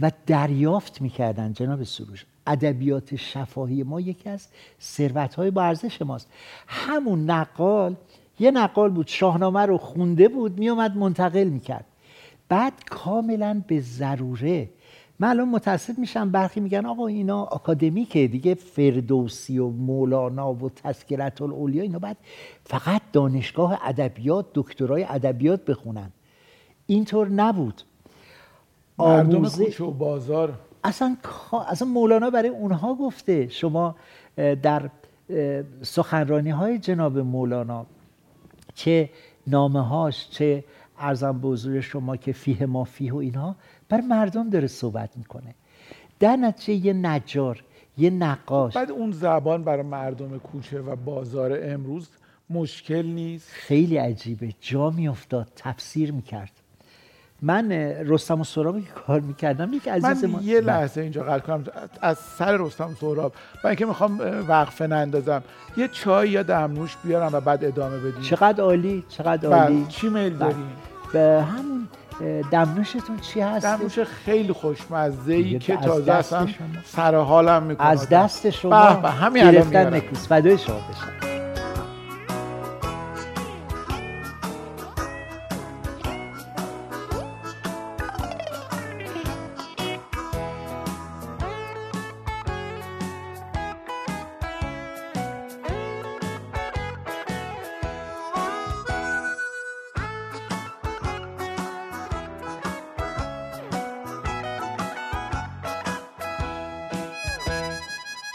و 0.00 0.12
دریافت 0.26 1.02
می‌کردن 1.02 1.52
جناب 1.52 1.84
سروش. 1.84 2.26
ادبیات 2.46 3.16
شفاهی 3.16 3.82
ما 3.82 4.00
یکی 4.00 4.30
از 4.30 4.46
ثروت 4.80 5.34
های 5.34 5.50
با 5.50 5.62
ارزش 5.62 6.02
ماست. 6.02 6.28
همون 6.66 7.30
نقال 7.30 7.96
یه 8.38 8.50
نقال 8.50 8.90
بود 8.90 9.06
شاهنامه 9.06 9.60
رو 9.60 9.78
خونده 9.78 10.28
بود 10.28 10.58
میومد 10.58 10.96
منتقل 10.96 11.48
می‌کرد. 11.48 11.84
بعد 12.48 12.72
کاملا 12.90 13.62
به 13.66 13.80
ضروره. 13.80 14.68
من 15.18 15.28
الان 15.28 15.48
متاسف 15.48 15.98
میشم 15.98 16.30
برخی 16.30 16.60
میگن 16.60 16.86
آقا 16.86 17.06
اینا 17.06 17.42
آکادمیکه 17.42 18.26
دیگه 18.26 18.54
فردوسی 18.54 19.58
و 19.58 19.68
مولانا 19.68 20.54
و 20.54 20.70
تذکرت 20.70 21.42
الاولیا 21.42 21.82
اینا 21.82 21.98
بعد 21.98 22.16
فقط 22.64 23.02
دانشگاه 23.12 23.78
ادبیات 23.82 24.46
دکترای 24.54 25.04
ادبیات 25.08 25.64
بخونن. 25.64 26.10
اینطور 26.86 27.28
نبود. 27.28 27.82
مردم 28.98 29.48
کوچه 29.48 29.84
و 29.84 29.90
بازار 29.90 30.58
اصلا 30.84 31.16
اصلا 31.68 31.88
مولانا 31.88 32.30
برای 32.30 32.48
اونها 32.48 32.94
گفته 32.94 33.48
شما 33.48 33.96
در 34.36 34.90
سخنرانی 35.82 36.50
های 36.50 36.78
جناب 36.78 37.18
مولانا 37.18 37.86
چه 38.74 39.10
نامه 39.46 39.80
هاش 39.80 40.30
چه 40.30 40.64
ارزم 40.98 41.38
به 41.38 41.48
حضور 41.48 41.80
شما 41.80 42.16
که 42.16 42.32
فیه 42.32 42.66
ما 42.66 42.84
فیه 42.84 43.14
و 43.14 43.16
اینها 43.16 43.56
بر 43.88 44.00
مردم 44.00 44.50
داره 44.50 44.66
صحبت 44.66 45.16
می‌کنه. 45.16 45.54
در 46.20 46.36
نتیجه 46.36 46.86
یه 46.86 46.92
نجار 46.92 47.64
یه 47.98 48.10
نقاش. 48.10 48.76
بعد 48.76 48.90
اون 48.90 49.12
زبان 49.12 49.64
برای 49.64 49.82
مردم 49.82 50.38
کوچه 50.38 50.80
و 50.80 50.96
بازار 50.96 51.58
امروز 51.62 52.08
مشکل 52.50 53.06
نیست. 53.06 53.48
خیلی 53.50 53.96
عجیبه. 53.96 54.52
جا 54.60 54.90
میافتاد 54.90 55.52
تفسیر 55.56 56.12
می‌کرد. 56.12 56.61
من 57.42 57.72
رستم 58.06 58.40
و 58.40 58.44
سهراب 58.44 58.80
که 58.80 58.86
کار 59.06 59.20
می‌کردم 59.20 59.72
یک 59.72 59.88
عزیز 59.88 60.24
من 60.24 60.30
ما... 60.30 60.38
یه 60.42 60.60
لحظه 60.60 61.00
اینجا 61.00 61.22
قلب 61.22 61.42
کنم. 61.42 61.64
از 62.00 62.18
سر 62.18 62.56
رستم 62.56 62.90
و 62.90 62.94
سهراب. 63.00 63.32
با 63.64 63.70
اینکه 63.70 63.86
می‌خوام 63.86 64.20
وقفه 64.48 64.86
نندازم. 64.86 65.42
یه 65.76 65.88
چای 65.88 66.30
یا 66.30 66.42
دمنوش 66.42 66.96
بیارم 67.04 67.30
و 67.32 67.40
بعد 67.40 67.64
ادامه 67.64 67.98
بدیم. 67.98 68.22
چقدر 68.22 68.64
عالی 68.64 69.04
چقدر 69.08 69.48
عالی. 69.48 69.86
چی 69.88 70.08
میل 70.08 70.36
داریم 70.36 70.66
به 71.12 71.44
همون 71.50 71.88
دمنوشتون 72.50 73.18
چی 73.20 73.40
هست؟ 73.40 73.66
دمنوش 73.66 73.98
خیلی 73.98 74.52
خوشمزه 74.52 75.32
ای 75.32 75.58
که 75.58 75.76
تازه 75.76 76.12
اصلا 76.12 76.46
سر 76.84 77.14
حالم 77.14 77.62
می‌کنه. 77.62 77.86
از 77.86 78.08
دست 78.08 78.50
شما 78.50 78.94
به 78.94 79.10
همین 79.10 79.44
الان 79.44 79.94
نکوس. 79.94 80.28
فدای 80.28 80.58
شما 80.58 80.76
بشن. 80.76 81.31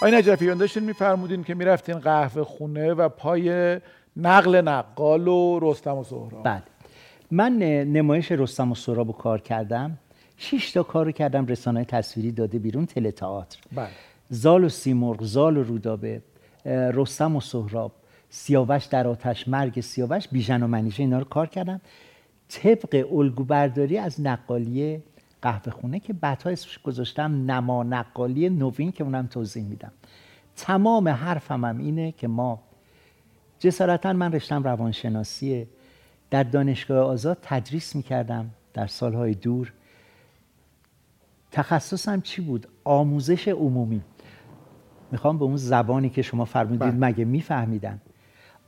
آقای 0.07 0.19
نجفیان 0.19 0.57
داشتین 0.57 0.83
میفرمودین 0.83 1.43
که 1.43 1.55
می‌رفتین 1.55 1.99
قهوه 1.99 2.43
خونه 2.43 2.93
و 2.93 3.09
پای 3.09 3.79
نقل 4.17 4.61
نقال 4.61 5.27
و 5.27 5.59
رستم 5.61 5.97
و 5.97 6.03
سهراب. 6.03 6.43
بله. 6.43 6.63
من 7.31 7.57
نمایش 7.83 8.31
رستم 8.31 8.71
و 8.71 8.75
سهراب 8.75 9.07
رو 9.07 9.13
کار 9.13 9.41
کردم. 9.41 9.97
شش 10.37 10.71
تا 10.71 10.83
کار 10.83 11.05
رو 11.05 11.11
کردم 11.11 11.45
رسانه 11.45 11.85
تصویری 11.85 12.31
داده 12.31 12.59
بیرون 12.59 12.85
تله 12.85 13.11
تئاتر 13.11 13.59
بله. 13.71 13.87
زال 14.29 14.63
و 14.63 14.69
سیمرغ 14.69 15.23
زال 15.23 15.57
و 15.57 15.63
رودابه 15.63 16.21
رستم 16.65 17.35
و 17.35 17.41
سهراب. 17.41 17.91
سیاوش 18.29 18.85
در 18.85 19.07
آتش 19.07 19.47
مرگ 19.47 19.81
سیاوش 19.81 20.27
بیژن 20.27 20.63
و 20.63 20.67
منیژه 20.67 21.03
اینا 21.03 21.19
رو 21.19 21.25
کار 21.25 21.47
کردم. 21.47 21.81
طبق 22.49 23.05
الگو 23.13 23.43
برداری 23.43 23.97
از 23.97 24.21
نقالی 24.21 25.03
قهوه 25.41 25.71
خونه 25.71 25.99
که 25.99 26.13
بعدها 26.13 26.49
اسمش 26.49 26.79
گذاشتم 26.79 27.51
نما 27.51 27.83
نقالی 27.83 28.49
نوین 28.49 28.91
که 28.91 29.03
اونم 29.03 29.27
توضیح 29.27 29.63
میدم. 29.63 29.91
تمام 30.55 31.09
حرفم 31.09 31.65
هم 31.65 31.77
اینه 31.77 32.11
که 32.11 32.27
ما 32.27 32.63
جسارتا 33.59 34.13
من 34.13 34.31
رشتم 34.31 34.63
روانشناسیه. 34.63 35.67
در 36.29 36.43
دانشگاه 36.43 36.99
آزاد 36.99 37.37
تدریس 37.41 37.95
می‌کردم 37.95 38.49
در 38.73 38.87
سالهای 38.87 39.33
دور. 39.33 39.73
تخصصم 41.51 42.21
چی 42.21 42.41
بود؟ 42.41 42.67
آموزش 42.83 43.47
عمومی. 43.47 44.01
می‌خوام 45.11 45.37
به 45.37 45.45
اون 45.45 45.57
زبانی 45.57 46.09
که 46.09 46.21
شما 46.21 46.45
فرمودید 46.45 46.79
بله. 46.79 46.91
مگه 46.91 47.25
میفهمیدن. 47.25 48.01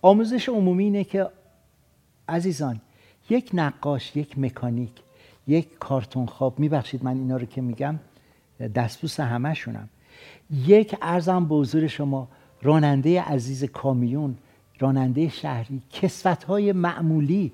آموزش 0.01 0.49
عمومی 0.49 0.83
اینه 0.83 1.03
که 1.03 1.29
عزیزان 2.29 2.81
یک 3.29 3.51
نقاش 3.53 4.15
یک 4.15 4.39
مکانیک 4.39 4.91
یک 5.49 5.77
کارتون 5.79 6.25
خواب. 6.25 6.59
میبخشید 6.59 7.03
من 7.03 7.17
اینا 7.17 7.37
رو 7.37 7.45
که 7.45 7.61
میگم 7.61 7.99
دستبوس 8.75 9.19
همشونم 9.19 9.89
یک 10.51 10.95
ارزم 11.01 11.45
به 11.45 11.55
حضور 11.55 11.87
شما 11.87 12.27
راننده 12.61 13.21
عزیز 13.21 13.63
کامیون 13.63 14.37
راننده 14.79 15.29
شهری 15.29 15.81
کسفت 15.89 16.43
های 16.43 16.71
معمولی. 16.71 17.51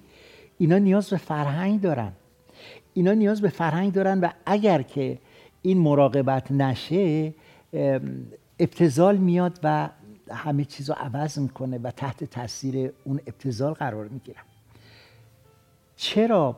اینا 0.57 0.77
نیاز 0.77 1.09
به 1.09 1.17
فرهنگ 1.17 1.81
دارن. 1.81 2.11
اینا 2.93 3.13
نیاز 3.13 3.41
به 3.41 3.49
فرهنگ 3.49 3.93
دارن 3.93 4.19
و 4.19 4.29
اگر 4.45 4.81
که 4.81 5.19
این 5.61 5.77
مراقبت 5.77 6.51
نشه 6.51 7.33
ابتزال 8.59 9.17
میاد 9.17 9.59
و 9.63 9.89
همه 10.31 10.65
چیز 10.65 10.89
رو 10.89 10.95
عوض 10.99 11.39
می‌کنه 11.39 11.77
و 11.77 11.91
تحت 11.91 12.23
تاثیر 12.23 12.91
اون 13.03 13.19
ابتزال 13.27 13.73
قرار 13.73 14.07
می‌گیرن 14.07 14.43
چرا 15.95 16.57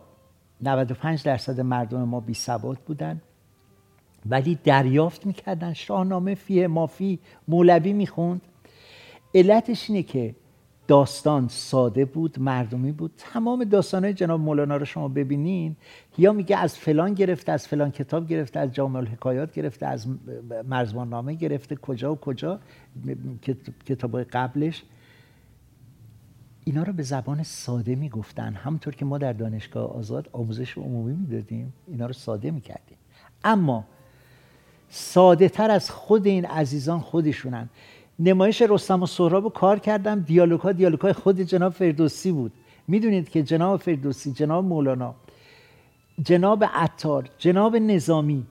95 0.62 1.24
درصد 1.24 1.60
مردم 1.62 2.04
ما 2.04 2.20
بی 2.20 2.34
ثبات 2.34 2.80
بودن 2.80 3.22
ولی 4.30 4.60
دریافت 4.64 5.26
می‌کردن. 5.26 5.74
شاهنامه 5.74 6.36
فیه 6.36 6.68
مافی 6.68 7.20
مولوی 7.48 7.94
می‌خوند. 7.94 8.42
علتش 9.36 9.90
اینه 9.90 10.04
که 10.04 10.36
داستان 10.88 11.48
ساده 11.48 12.06
بود 12.06 12.40
مردمی 12.40 12.92
بود. 12.92 13.12
تمام 13.18 13.64
داستان 13.64 14.04
های 14.04 14.14
جناب 14.14 14.40
مولانا 14.40 14.78
رو 14.78 14.86
شما 14.86 15.08
ببینین 15.08 15.76
یا 16.18 16.34
میگه 16.34 16.58
از 16.58 16.78
فلان 16.78 17.14
گرفته 17.14 17.52
از 17.52 17.68
فلان 17.68 17.92
کتاب 17.92 18.28
گرفته 18.28 18.60
از 18.60 18.74
جامع 18.74 18.96
الحکایات 19.00 19.54
گرفته 19.54 19.86
از 19.86 20.08
مرزمان 20.68 21.10
نامه 21.10 21.34
گرفته 21.34 21.76
کجا 21.76 22.14
و 22.14 22.18
کجا 22.18 22.60
کتاب 23.86 24.24
قبلش. 24.24 24.84
اینا 26.68 26.84
رو 26.84 26.94
به 26.94 27.04
زبان 27.04 27.44
ساده 27.44 27.96
می‌گفتن. 27.96 28.54
همونطور 28.54 28.96
که 28.96 29.06
ما 29.06 29.18
در 29.18 29.34
دانشگاه 29.34 29.98
آزاد 29.98 30.30
آموزش 30.34 30.78
عمومی 30.78 31.16
می‌دادیم 31.16 31.74
اینا 31.88 32.06
رو 32.06 32.14
ساده 32.14 32.52
می‌کردیم. 32.52 32.98
اما 33.44 33.84
ساده 34.90 35.50
تر 35.50 35.72
از 35.72 35.90
خود 35.90 36.28
این 36.28 36.46
عزیزان 36.46 37.00
خودشونن. 37.00 37.70
نمایش 38.20 38.62
رستم 38.62 39.04
و 39.04 39.06
سهراب 39.06 39.54
کار 39.54 39.80
کردم. 39.80 40.20
دیالوگ 40.20 40.60
ها 40.60 40.72
دیالوگ 40.72 41.00
های 41.00 41.14
خود 41.14 41.42
جناب 41.42 41.74
فردوسی 41.74 42.32
بود. 42.32 42.52
می‌دونید 42.88 43.30
که 43.30 43.44
جناب 43.44 43.82
فردوسی 43.82 44.32
جناب 44.32 44.66
مولانا 44.66 45.16
جناب 46.24 46.64
عطار 46.64 47.30
جناب 47.38 47.76
نظامی 47.76 48.46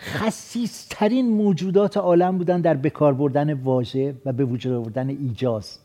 خصیصترین 0.00 1.28
موجودات 1.28 1.96
عالم 1.96 2.38
بودن 2.38 2.60
در 2.60 2.74
بکار 2.74 3.14
بردن 3.14 3.52
واژه 3.52 4.14
و 4.24 4.32
به 4.32 4.44
وجود 4.44 4.72
آوردن 4.72 5.08
ایجاز. 5.08 5.78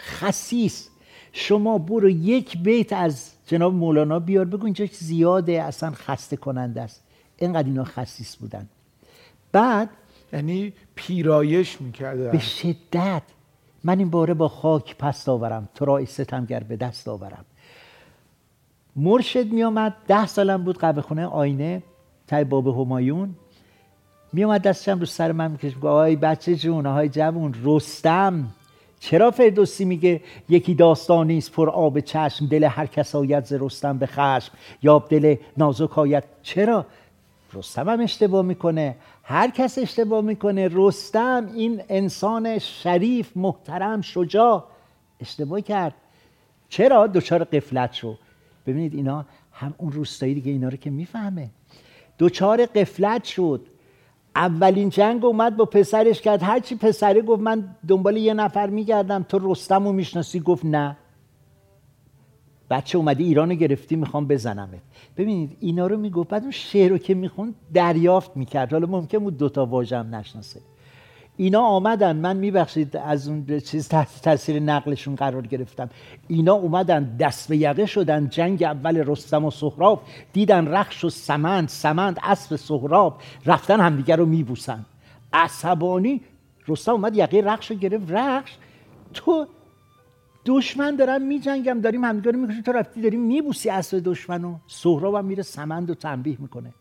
خصیص 0.00 0.88
شما 1.32 1.78
برو 1.78 2.10
یک 2.10 2.58
بیت 2.58 2.92
از 2.92 3.30
جناب 3.46 3.74
مولانا 3.74 4.18
بیار 4.18 4.44
بگو 4.44 4.64
اینجا 4.64 4.86
زیاده 4.92 5.62
اصلا 5.62 5.90
خسته 5.90 6.36
کننده 6.36 6.82
است. 6.82 7.02
اینقدر 7.36 7.68
اینا 7.68 7.84
خصیص 7.84 8.36
بودن. 8.36 8.68
بعد 9.52 9.90
یعنی 10.32 10.72
پیرایش 10.94 11.80
می‌کرده 11.80 12.30
به 12.30 12.38
شدت. 12.38 13.22
من 13.84 13.98
این 13.98 14.10
باره 14.10 14.34
با 14.34 14.48
خاک 14.48 14.96
پست 14.96 15.28
آورم 15.28 15.68
تو 15.74 15.84
را 15.84 16.04
ستمگر 16.04 16.60
به 16.60 16.76
دست 16.76 17.08
آورم. 17.08 17.44
مرشد 18.96 19.52
میامد 19.52 19.96
ده 20.08 20.26
سالم 20.26 20.64
بود 20.64 20.78
قبل 20.78 21.00
خونه 21.00 21.26
آینه 21.26 21.82
تای 22.26 22.44
باب 22.44 22.68
همایون. 22.68 23.34
میامد 24.32 24.62
دستشم 24.62 25.00
رو 25.00 25.06
سر 25.06 25.32
من 25.32 25.50
میکش 25.50 25.72
آی 25.82 26.16
بچه 26.16 26.56
جون 26.56 26.86
آهای 26.86 27.08
جوون 27.08 27.54
رستم. 27.64 28.48
چرا 29.00 29.30
فردوسی 29.30 29.84
میگه 29.84 30.20
یکی 30.48 30.74
داستانی 30.74 31.38
است 31.38 31.52
پر 31.52 31.70
آب 31.70 32.00
چشم 32.00 32.46
دل 32.46 32.64
هر 32.64 32.86
کس 32.86 33.14
آید 33.14 33.44
ز 33.44 33.52
رستم 33.52 33.98
به 33.98 34.06
خشم؟ 34.06 34.52
یا 34.82 34.98
دل 35.08 35.36
نازک 35.56 35.98
آید. 35.98 36.24
چرا؟ 36.42 36.86
رستم 37.52 37.88
هم 37.88 38.00
اشتباه 38.00 38.42
می‌کنه 38.42 38.96
هر 39.22 39.50
کس 39.50 39.78
اشتباه 39.78 40.20
می‌کنه. 40.20 40.68
رستم 40.72 41.50
این 41.54 41.82
انسان 41.88 42.58
شریف 42.58 43.36
محترم 43.36 44.00
شجاع 44.00 44.64
اشتباه 45.20 45.60
کرد. 45.60 45.94
چرا؟ 46.68 47.06
دچار 47.06 47.44
قفلت 47.44 47.92
شو 47.92 48.16
ببینید 48.66 48.94
اینا 48.94 49.26
هم 49.52 49.74
اون 49.78 49.92
روستایی 49.92 50.34
دیگه 50.34 50.52
اینا 50.52 50.68
رو 50.68 50.76
که 50.76 50.90
می‌فهمه. 50.90 51.50
دچار 52.18 52.66
قفلت 52.66 53.24
شد. 53.24 53.66
اولین 54.36 54.88
جنگ 54.88 55.24
اومد 55.24 55.56
با 55.56 55.64
پسرش 55.64 56.20
کرد. 56.20 56.42
هرچی 56.42 56.76
پسره 56.76 57.22
گفت 57.22 57.42
من 57.42 57.76
دنبال 57.88 58.16
یه 58.16 58.34
نفر 58.34 58.70
میگردم 58.70 59.22
تو 59.22 59.52
رستم 59.52 59.84
رو 59.84 59.92
می‌شناسی؟ 59.92 60.40
گفت 60.40 60.64
نه. 60.64 60.96
بچه 62.70 62.98
اومدی 62.98 63.24
ایران 63.24 63.54
گرفتی 63.54 63.96
می‌خوام 63.96 64.26
بزنمت. 64.26 64.82
ببینید 65.16 65.56
اینا 65.60 65.86
رو 65.86 65.96
می‌گفت 65.96 66.28
بعد 66.28 66.42
اون 66.42 66.50
شعر 66.50 66.90
رو 66.90 66.98
که 66.98 67.14
می‌خوند 67.14 67.54
دریافت 67.74 68.36
می‌کرد. 68.36 68.72
حالا 68.72 68.86
ممکن 68.86 69.18
بود 69.18 69.36
دوتا 69.36 69.66
واژه 69.66 70.02
نشناسه. 70.02 70.60
اینا 71.40 71.60
آمدن. 71.60 72.16
من 72.16 72.36
میبخشید 72.36 72.96
از 72.96 73.28
اون 73.28 73.60
چیز 73.60 73.88
تحت 73.88 74.22
تاثیر 74.22 74.60
نقلشون 74.60 75.14
قرار 75.14 75.46
گرفتم. 75.46 75.90
اینا 76.28 76.52
اومدن 76.52 77.16
دست 77.16 77.48
به 77.48 77.56
یقه 77.56 77.86
شدن. 77.86 78.28
جنگ 78.28 78.62
اول 78.62 78.96
رستم 78.96 79.44
و 79.44 79.50
سهراب. 79.50 80.02
دیدن 80.32 80.68
رخش 80.68 81.04
و 81.04 81.10
سمند 81.10 81.68
سمند 81.68 82.18
اسب 82.22 82.56
سهراب. 82.56 83.20
رفتن 83.46 83.80
همدیگه 83.80 84.16
رو 84.16 84.26
میبوسن. 84.26 84.84
عصبانی 85.32 86.20
رستم 86.68 86.92
اومد 86.92 87.16
یقه 87.16 87.40
رخش 87.40 87.70
رو 87.70 87.76
گرفت. 87.76 88.10
رخش 88.10 88.56
تو 89.14 89.46
دشمن 90.46 90.96
دارم 90.96 91.22
میجنگم. 91.22 91.80
داریم 91.80 92.04
همدیگه 92.04 92.30
رو 92.30 92.38
می‌کشیم. 92.38 92.62
تو 92.62 92.72
رفتی 92.72 93.02
داریم 93.02 93.20
میبوسی 93.20 93.70
اسب 93.70 93.98
دشمنو. 94.04 94.54
سهراب 94.66 95.14
هم 95.14 95.24
میره 95.24 95.42
سمند 95.42 95.90
و 95.90 95.94
تنبیه 95.94 96.36
می‌کنه. 96.40 96.72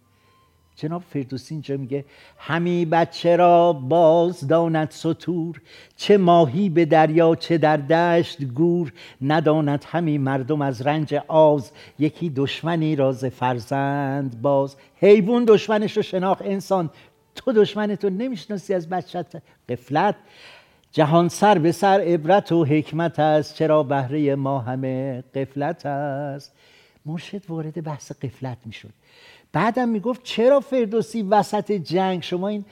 جناب 0.80 1.04
فردوسی 1.10 1.54
اینجا 1.54 1.78
میگه 1.78 2.06
همی 2.38 2.86
بچه 2.86 3.36
را 3.36 3.74
باز 3.74 4.48
داند 4.48 4.92
سطور 4.92 5.62
چه 5.96 6.18
ماهی 6.18 6.70
به 6.70 6.86
دریا 6.86 7.36
چه 7.36 7.58
در 7.58 7.78
دشت 7.78 8.44
گور 8.44 8.94
نداند 9.22 9.86
همی 9.88 10.18
مردم 10.18 10.62
از 10.62 10.82
رنج 10.82 11.14
آز 11.28 11.72
یکی 12.00 12.30
دشمنی 12.30 12.96
راز 12.96 13.26
فرزند 13.26 14.42
باز. 14.42 14.76
حیوان 14.96 15.46
دشمنش 15.46 15.98
رو 15.98 16.04
شناخت 16.04 16.42
انسان 16.42 16.90
تو 17.36 17.52
دشمنتو 17.52 18.10
نمی‌شناسی 18.10 18.74
از 18.74 18.90
بچت 18.90 19.42
قفلت 19.70 20.16
جهان 20.92 21.30
سر 21.30 21.58
به 21.58 21.72
سر 21.72 22.02
عبرت 22.02 22.52
و 22.52 22.66
حکمت 22.66 23.20
است 23.20 23.56
چرا 23.56 23.84
بهره 23.84 24.36
ما 24.36 24.60
همه 24.60 25.24
قفلت 25.36 25.86
است. 25.86 26.56
مرشد 27.06 27.42
وارد 27.50 27.84
بحث 27.84 28.12
قفلت 28.12 28.58
می‌شد. 28.66 28.90
بعدم 29.54 29.90
می‌گفت 29.90 30.24
چرا 30.24 30.60
فردوسی 30.60 31.22
وسط 31.22 31.72
جنگ؟ 31.72 32.24
شما 32.24 32.48
این 32.48 32.66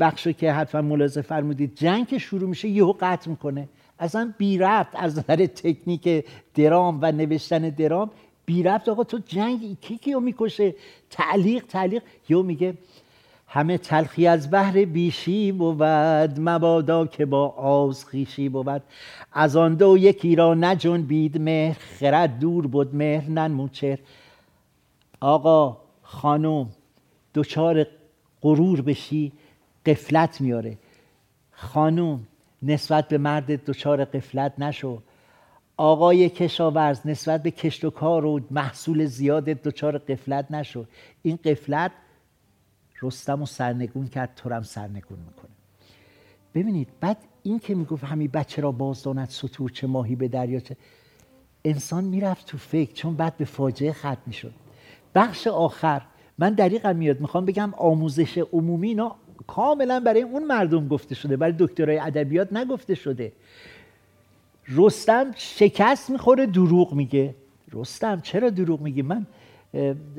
بخش 0.00 0.28
که 0.28 0.52
حتما 0.52 0.80
ملاحظه 0.80 1.20
فرمودید 1.20 1.74
جنگ 1.74 2.06
که 2.06 2.18
شروع 2.18 2.48
میشه 2.48 2.68
یهو 2.68 2.94
قطع 3.00 3.30
می‌کنه. 3.30 3.68
اصلا 3.98 4.32
بی 4.38 4.58
ربط 4.58 4.88
از 4.94 5.18
نظر 5.18 5.46
تکنیک 5.46 6.24
درام 6.54 6.98
و 7.02 7.12
نوشتن 7.12 7.68
درام 7.68 8.10
بی 8.46 8.62
ربط. 8.62 8.88
آقا 8.88 9.04
تو 9.04 9.18
جنگ 9.26 9.80
کی 9.80 9.98
کیو 9.98 10.20
می‌کشه؟ 10.20 10.74
تعلیق 11.10 11.64
تعلیق. 11.66 12.02
یهو 12.28 12.42
میگه 12.42 12.74
همه 13.48 13.78
تلخی 13.78 14.26
از 14.26 14.50
بحر 14.50 14.84
بیشی 14.84 15.52
بود 15.52 16.40
مبادا 16.40 17.06
که 17.06 17.26
با 17.26 17.48
آز 17.48 18.04
خیشی 18.06 18.48
بود. 18.48 18.82
از 19.32 19.56
آن 19.56 19.74
دو 19.74 19.98
یکی 19.98 20.36
را 20.36 20.54
نجن 20.54 21.02
بید 21.02 21.40
مهر 21.40 21.76
خرد 21.78 22.38
دور 22.38 22.66
بود 22.66 22.94
مهر 22.94 23.30
ننموچر 23.30 23.98
آقا 25.20 25.85
خانم 26.08 26.68
دچار 27.34 27.86
غرور 28.42 28.80
بشی 28.80 29.32
قفلت 29.86 30.40
میاره. 30.40 30.78
خانم 31.50 32.26
نسبت 32.62 33.08
به 33.08 33.18
مرد 33.18 33.64
دچار 33.64 34.04
قفلت 34.04 34.52
نشو. 34.58 35.02
آقای 35.76 36.28
کشاورز 36.28 37.00
نسبت 37.04 37.42
به 37.42 37.50
کشت 37.50 37.84
و 37.84 37.90
کار 37.90 38.24
و 38.24 38.40
محصول 38.50 39.06
زیاد 39.06 39.44
دچار 39.44 39.98
قفلت 39.98 40.50
نشو. 40.50 40.84
این 41.22 41.38
قفلت 41.44 41.92
رستم 43.02 43.42
و 43.42 43.46
سرنگون 43.46 44.06
کرد 44.06 44.34
تو 44.36 44.54
هم 44.54 44.62
سرنگون 44.62 45.18
می‌کنه. 45.18 45.50
ببینید 46.54 46.88
بعد 47.00 47.16
این 47.42 47.58
که 47.58 47.74
می‌گفت 47.74 48.04
همین 48.04 48.30
بچه 48.30 48.62
را 48.62 48.72
بازداند 48.72 49.28
سطور 49.28 49.70
چه 49.70 49.86
ماهی 49.86 50.16
به 50.16 50.28
دریا 50.28 50.60
چه 50.60 50.76
انسان 51.64 52.04
می‌رفت 52.04 52.46
تو 52.46 52.58
فکر 52.58 52.92
چون 52.92 53.14
بعد 53.14 53.36
به 53.36 53.44
فاجعه 53.44 53.92
ختم 53.92 54.22
می‌شد. 54.26 54.54
بخش 55.16 55.46
آخر. 55.46 56.02
من 56.38 56.52
دقیقا 56.54 56.92
میاد. 56.92 57.20
می‌خوام 57.20 57.44
بگم 57.44 57.74
آموزش 57.76 58.38
عمومی 58.52 58.88
اینا 58.88 59.16
کاملا 59.46 60.00
برای 60.00 60.22
اون 60.22 60.44
مردم 60.44 60.88
گفته 60.88 61.14
شده 61.14 61.36
برای 61.36 61.54
دکترای 61.58 61.98
ادبیات 61.98 62.52
نگفته 62.52 62.94
شده. 62.94 63.32
رستم 64.68 65.26
شکست 65.36 66.10
می‌خوره 66.10 66.46
دروغ 66.46 66.92
میگه. 66.92 67.34
رستم 67.72 68.20
چرا 68.20 68.50
دروغ 68.50 68.80
میگی؟ 68.80 69.02
من 69.02 69.26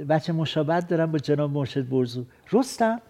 بچه 0.10 0.34
مشابهت 0.34 0.88
دارم 0.88 1.12
با 1.12 1.18
جناب 1.18 1.52
مرشد 1.52 1.90
برزو. 1.90 2.26
رستم 2.52 3.02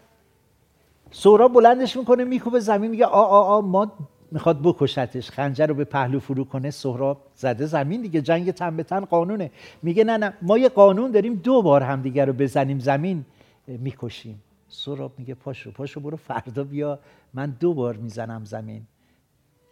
سورا 1.11 1.47
بلندش 1.47 1.97
می‌کنه 1.97 2.23
میکوبه 2.23 2.59
زمین 2.59 2.91
میگه 2.91 3.05
آ 3.05 3.21
آ 3.21 3.57
آ 3.57 3.61
ما 3.61 3.91
می‌خواد 4.31 4.61
بکشتش 4.61 5.31
خنجر 5.31 5.67
رو 5.67 5.73
به 5.73 5.83
پهلو 5.83 6.19
فرو 6.19 6.43
کنه 6.43 6.71
سهراب 6.71 7.27
زده 7.35 7.65
زمین 7.65 8.01
دیگه 8.01 8.21
جنگ 8.21 8.51
تن 8.51 8.77
به 8.77 8.83
تن 8.83 9.05
قانونه. 9.05 9.51
میگه 9.83 10.03
نه 10.03 10.17
نه 10.17 10.33
ما 10.41 10.57
یه 10.57 10.69
قانون 10.69 11.11
داریم 11.11 11.35
دو 11.35 11.61
بار 11.61 11.83
همدیگه 11.83 12.25
رو 12.25 12.33
بزنیم 12.33 12.79
زمین 12.79 13.25
می‌کشیم. 13.67 14.43
سهراب 14.69 15.11
میگه 15.17 15.33
پاشو 15.33 15.71
پاشو 15.71 15.99
برو 15.99 16.17
فردا 16.17 16.63
بیا 16.63 16.99
من 17.33 17.55
دو 17.59 17.73
بار 17.73 17.95
می‌زنم 17.95 18.45
زمین. 18.45 18.81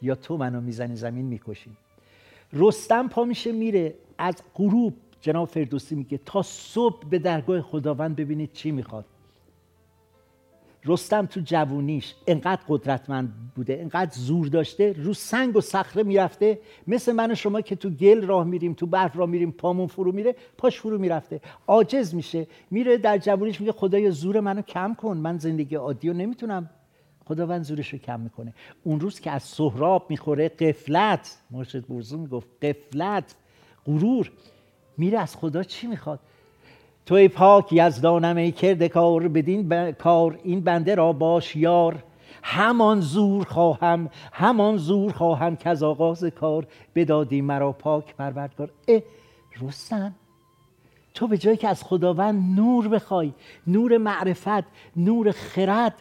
یا 0.02 0.16
تو 0.16 0.38
منو 0.38 0.62
می‌زنی 0.62 0.96
زمین 0.96 1.26
می‌کشیم. 1.26 1.78
رستم 2.54 3.08
پا 3.08 3.24
میشه 3.24 3.52
میره. 3.52 3.94
از 4.18 4.36
غروب 4.56 4.94
جناب 5.22 5.48
فردوسی 5.48 5.96
میگه 5.96 6.20
تا 6.26 6.42
صبح 6.42 7.10
به 7.10 7.20
درگاه 7.20 7.62
خداوند 7.62 8.16
ببینید 8.16 8.52
چی 8.54 8.72
می‌خواد. 8.72 9.06
رستم 10.86 11.26
تو 11.26 11.42
جوونیش 11.44 12.16
انقدر 12.28 12.62
قدرتمند 12.68 13.34
بوده 13.56 13.78
انقدر 13.82 14.12
زور 14.14 14.48
داشته 14.48 14.96
رو 14.98 15.14
سنگ 15.14 15.56
و 15.56 15.62
صخره 15.62 16.04
می‌رفته. 16.04 16.60
مثل 16.88 17.12
من 17.12 17.32
و 17.32 17.36
شما 17.36 17.62
که 17.62 17.76
تو 17.76 17.90
گل 17.90 18.22
راه 18.22 18.44
میریم 18.44 18.74
تو 18.74 18.86
برف 18.86 19.18
راه 19.18 19.30
میریم 19.30 19.52
پامون 19.52 19.88
فرو 19.88 20.12
میره 20.12 20.36
پاش 20.58 20.80
فرو 20.80 20.98
می‌رفته. 20.98 21.42
عاجز 21.68 22.16
میشه. 22.16 22.48
میره 22.72 22.98
در 22.98 23.18
جوونیش 23.18 23.60
میگه 23.60 23.72
خدایا 23.72 24.12
زور 24.12 24.40
منو 24.40 24.62
کم 24.62 24.94
کن. 24.94 25.18
من 25.18 25.38
زندگی 25.38 25.76
عادی 25.76 26.08
رو 26.08 26.14
نمی‌تونم. 26.14 26.70
خداوند 27.26 27.64
زورش 27.64 27.94
رو 27.94 28.00
کم 28.00 28.20
می‌کنه. 28.20 28.54
اون 28.84 29.00
روز 29.00 29.20
که 29.20 29.32
از 29.32 29.44
سهراب 29.44 30.06
می‌خوره 30.10 30.50
قفلت 30.50 31.38
مرشد 31.52 31.88
برزو 31.88 32.18
می‌گفت 32.18 32.48
قفلت 32.62 33.36
غرور. 33.86 34.32
میره 34.98 35.20
از 35.20 35.36
خدا 35.36 35.64
چی 35.64 35.88
می‌خواد؟ 35.88 36.20
توی 37.06 37.28
پاک 37.28 37.74
یزدانم 37.74 38.38
ای 38.38 38.52
کرده 38.52 38.90
کار 38.90 39.28
بدین 39.28 39.92
کار 39.92 40.40
این 40.44 40.62
بنده 40.62 40.96
را 40.96 41.14
باش 41.14 41.56
یار. 41.56 42.04
همان 42.44 43.02
زور 43.02 43.44
خواهم 43.44 44.10
همان 44.32 44.78
زور 44.78 45.12
خواهم 45.12 45.56
که 45.56 45.70
از 45.70 45.84
آغاز 45.84 46.24
کار 46.24 46.68
بدادی 46.96 47.42
مرا 47.42 47.72
پاک 47.72 48.16
پروردگار. 48.16 48.70
اه 48.88 49.02
رستم 49.62 50.16
تو 51.14 51.28
به 51.28 51.38
جایی 51.38 51.58
که 51.58 51.68
از 51.68 51.84
خداوند 51.84 52.60
نور 52.60 52.88
بخوای 52.88 53.34
نور 53.68 53.98
معرفت 53.98 54.64
نور 54.96 55.32
خرد 55.32 55.94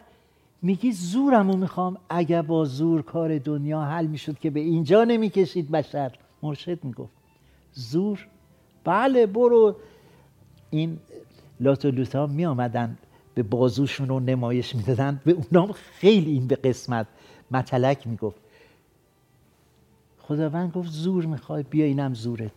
میگی 0.61 0.91
زورمو 0.91 1.57
می‌خوام. 1.57 1.97
اگر 2.09 2.41
با 2.41 2.65
زور 2.65 3.01
کار 3.01 3.37
دنیا 3.37 3.81
حل 3.81 4.05
می‌شد 4.05 4.39
که 4.39 4.49
به 4.49 4.59
اینجا 4.59 5.03
نمی‌کشید 5.03 5.71
بشر. 5.71 6.11
مرشد 6.43 6.83
می‌گفت 6.83 7.13
زور؟ 7.73 8.27
بله 8.83 9.25
برو. 9.25 9.75
این 10.69 10.99
لات 11.59 11.85
و 11.85 11.91
لوتا 11.91 12.27
می 12.27 12.45
آمدن 12.45 12.97
به 13.35 13.43
بازوشون 13.43 14.07
رو 14.07 14.19
نمایش 14.19 14.75
می‌دادن 14.75 15.21
به 15.25 15.31
اونام 15.31 15.71
خیلی 15.71 16.31
این 16.31 16.47
به 16.47 16.55
قسمت 16.55 17.07
متلک 17.51 18.07
می‌گفت 18.07 18.37
خداوند 20.19 20.71
گفت 20.71 20.89
زور 20.89 21.25
می‌خوای 21.25 21.63
بیا 21.63 21.85
اینم 21.85 22.13
زوره. 22.13 22.51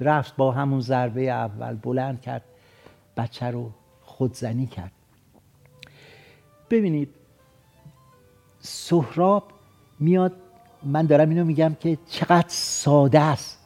رفت 0.00 0.36
با 0.36 0.52
همون 0.52 0.80
ضربه 0.80 1.22
اول 1.22 1.74
بلند 1.74 2.20
کرد 2.20 2.42
بچه 3.16 3.46
رو 3.46 3.70
خودزنی 4.02 4.66
کرد. 4.66 4.92
ببینید 6.70 7.08
سهراب 8.60 9.52
میاد 10.00 10.32
من 10.84 11.06
دارم 11.06 11.28
اینو 11.28 11.44
میگم 11.44 11.76
که 11.80 11.98
چقدر 12.06 12.48
ساده 12.48 13.20
است. 13.20 13.58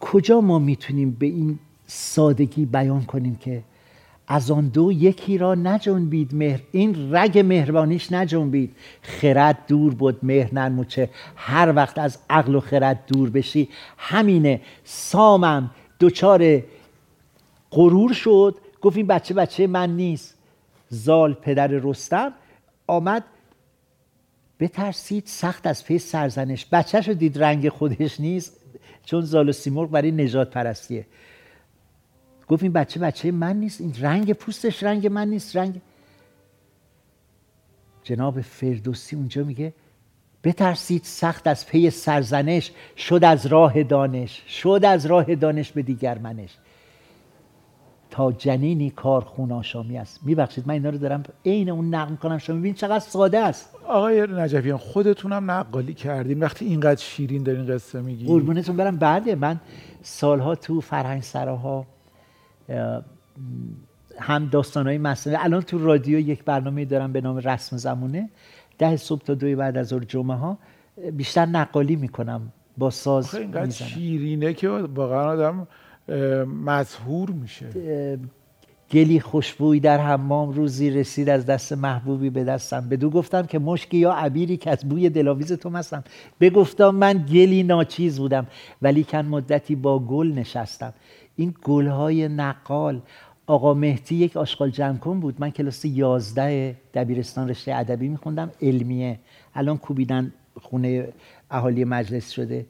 کجا 0.00 0.40
ما 0.40 0.58
می‌تونیم 0.58 1.10
به 1.10 1.26
این 1.26 1.58
سادگی 1.90 2.66
بیان 2.66 3.04
کنیم 3.04 3.36
که 3.36 3.62
از 4.28 4.50
آن 4.50 4.68
دو 4.68 4.92
یکی 4.92 5.38
را 5.38 5.54
نجنبید 5.54 6.34
مهر 6.34 6.60
این 6.72 7.14
رگ 7.14 7.38
مهربانیش 7.38 8.12
نجنبید. 8.12 8.76
خرد 9.02 9.58
دور 9.68 9.94
بود 9.94 10.18
مهر 10.22 10.54
ننموچه 10.54 11.10
هر 11.36 11.72
وقت 11.76 11.98
از 11.98 12.18
عقل 12.30 12.54
و 12.54 12.60
خرد 12.60 13.04
دور 13.06 13.30
بشی. 13.30 13.68
همینه 13.98 14.60
سامم 14.84 15.70
دچار 16.00 16.62
غرور 17.70 18.12
شد. 18.12 18.54
گفت 18.82 18.96
این 18.96 19.06
بچه 19.06 19.34
بچه 19.34 19.66
من 19.66 19.96
نیست. 19.96 20.38
زال 20.88 21.34
پدر 21.34 21.66
رستم 21.66 22.32
آمد. 22.86 23.24
بترسید 24.60 25.22
سخت 25.26 25.66
از 25.66 25.84
پی 25.84 25.98
سرزنش. 25.98 26.66
بچهش 26.72 27.08
رو 27.08 27.14
دید 27.14 27.42
رنگ 27.42 27.68
خودش 27.68 28.20
نیست 28.20 28.60
چون 29.04 29.20
زال 29.20 29.48
و 29.48 29.52
سیمرغ 29.52 29.90
برای 29.90 30.10
نجات 30.10 30.50
پرستیه. 30.50 31.06
گفت 32.48 32.62
این 32.62 32.72
بچه 32.72 33.00
بچه 33.00 33.32
من 33.32 33.56
نیست 33.56 33.80
این 33.80 33.94
رنگ 34.00 34.32
پوستش 34.32 34.82
رنگ 34.82 35.06
من 35.06 35.28
نیست 35.28 35.56
رنگ. 35.56 35.80
جناب 38.02 38.40
فردوسی 38.40 39.16
اونجا 39.16 39.44
میگه 39.44 39.72
بترسید 40.44 41.02
سخت 41.04 41.46
از 41.46 41.66
پی 41.66 41.90
سرزنش 41.90 42.72
شد 42.96 43.24
از 43.24 43.46
راه 43.46 43.82
دانش 43.82 44.42
شد 44.48 44.80
از 44.84 45.06
راه 45.06 45.34
دانش 45.34 45.72
به 45.72 45.82
دیگر 45.82 46.18
منش. 46.18 46.56
تا 48.10 48.32
جنینی 48.32 48.90
کار 48.90 49.24
خون 49.24 49.52
آشامی 49.52 49.98
است. 49.98 50.20
میبخشید 50.22 50.68
من 50.68 50.74
اینا 50.74 50.90
رو 50.90 50.98
دارم 50.98 51.22
عین 51.46 51.70
اون 51.70 51.94
نقل 51.94 52.14
کنم 52.14 52.38
شما 52.38 52.56
ببین 52.56 52.74
چقدر 52.74 52.98
ساده 52.98 53.38
است. 53.38 53.74
آقای 53.88 54.26
نجفیان 54.30 54.78
خودتونم 54.78 55.50
نقالی 55.50 55.94
کردین. 55.94 56.40
وقتی 56.40 56.64
اینقدر 56.64 57.00
شیرین 57.00 57.42
دارین 57.42 57.66
قصه 57.66 58.00
میگی 58.00 58.26
قربونتون 58.26 58.76
برم. 58.76 58.96
بعده 58.96 59.34
من 59.34 59.60
سالها 60.02 60.54
تو 60.54 60.80
فرهنگ 60.80 61.22
سراها 61.22 61.86
هم 64.18 64.46
داستان 64.46 64.86
های 64.86 64.98
الان 65.26 65.62
تو 65.62 65.78
رادیو 65.78 66.18
یک 66.18 66.44
برنامه 66.44 66.84
دارم 66.84 67.12
به 67.12 67.20
نام 67.20 67.36
رسم 67.36 67.76
زمونه. 67.76 68.28
ده 68.78 68.96
صبح 68.96 69.22
تا 69.22 69.34
دوی 69.34 69.54
بعد 69.56 69.76
از 69.76 69.92
جمعه 70.08 70.36
ها 70.36 70.58
بیشتر 71.12 71.46
نقالی 71.46 71.96
می‌کنم. 71.96 72.52
با 72.78 72.90
ساز 72.90 73.34
اینقدر 73.34 73.70
شیرینه 73.70 74.54
که 74.54 74.68
واقعا 74.68 75.28
آدم 75.28 75.68
مظهور 76.64 77.30
میشه. 77.30 77.66
گلی 78.90 79.20
خوشبوی 79.20 79.80
در 79.80 79.98
حمام 79.98 80.52
روزی 80.52 80.90
رسید 80.90 81.28
از 81.28 81.46
دست 81.46 81.72
محبوبی 81.72 82.30
به 82.30 82.44
دستم. 82.44 82.88
بدو 82.88 83.10
گفتم 83.10 83.42
که 83.42 83.58
مشکی 83.58 83.96
یا 83.96 84.12
عبیری 84.12 84.56
که 84.56 84.70
از 84.70 84.88
بوی 84.88 85.08
دلاویز 85.08 85.52
تو 85.52 85.70
مستم. 85.70 86.04
بگفتم 86.40 86.90
من 86.90 87.26
گلی 87.32 87.62
ناچیز 87.62 88.18
بودم 88.18 88.46
ولی 88.82 89.04
کن 89.04 89.26
مدتی 89.26 89.74
با 89.74 89.98
گل 89.98 90.32
نشستم. 90.32 90.92
این 91.38 91.54
گلهای 91.62 92.28
نقال. 92.28 93.00
آقا 93.46 93.74
مهدی 93.74 94.14
یک 94.14 94.36
آشغال 94.36 94.70
جمع 94.70 94.98
کن 94.98 95.20
بود. 95.20 95.36
من 95.38 95.50
کلاس 95.50 95.84
یازده 95.84 96.76
دبیرستان 96.94 97.48
رشته 97.48 97.74
ادبی 97.74 98.08
میخوندم 98.08 98.50
علمیه. 98.62 99.18
الان 99.54 99.78
کوبیدن 99.78 100.32
خونه 100.60 101.08
اهالی 101.50 101.84
مجلس 101.84 102.30
شده. 102.30 102.66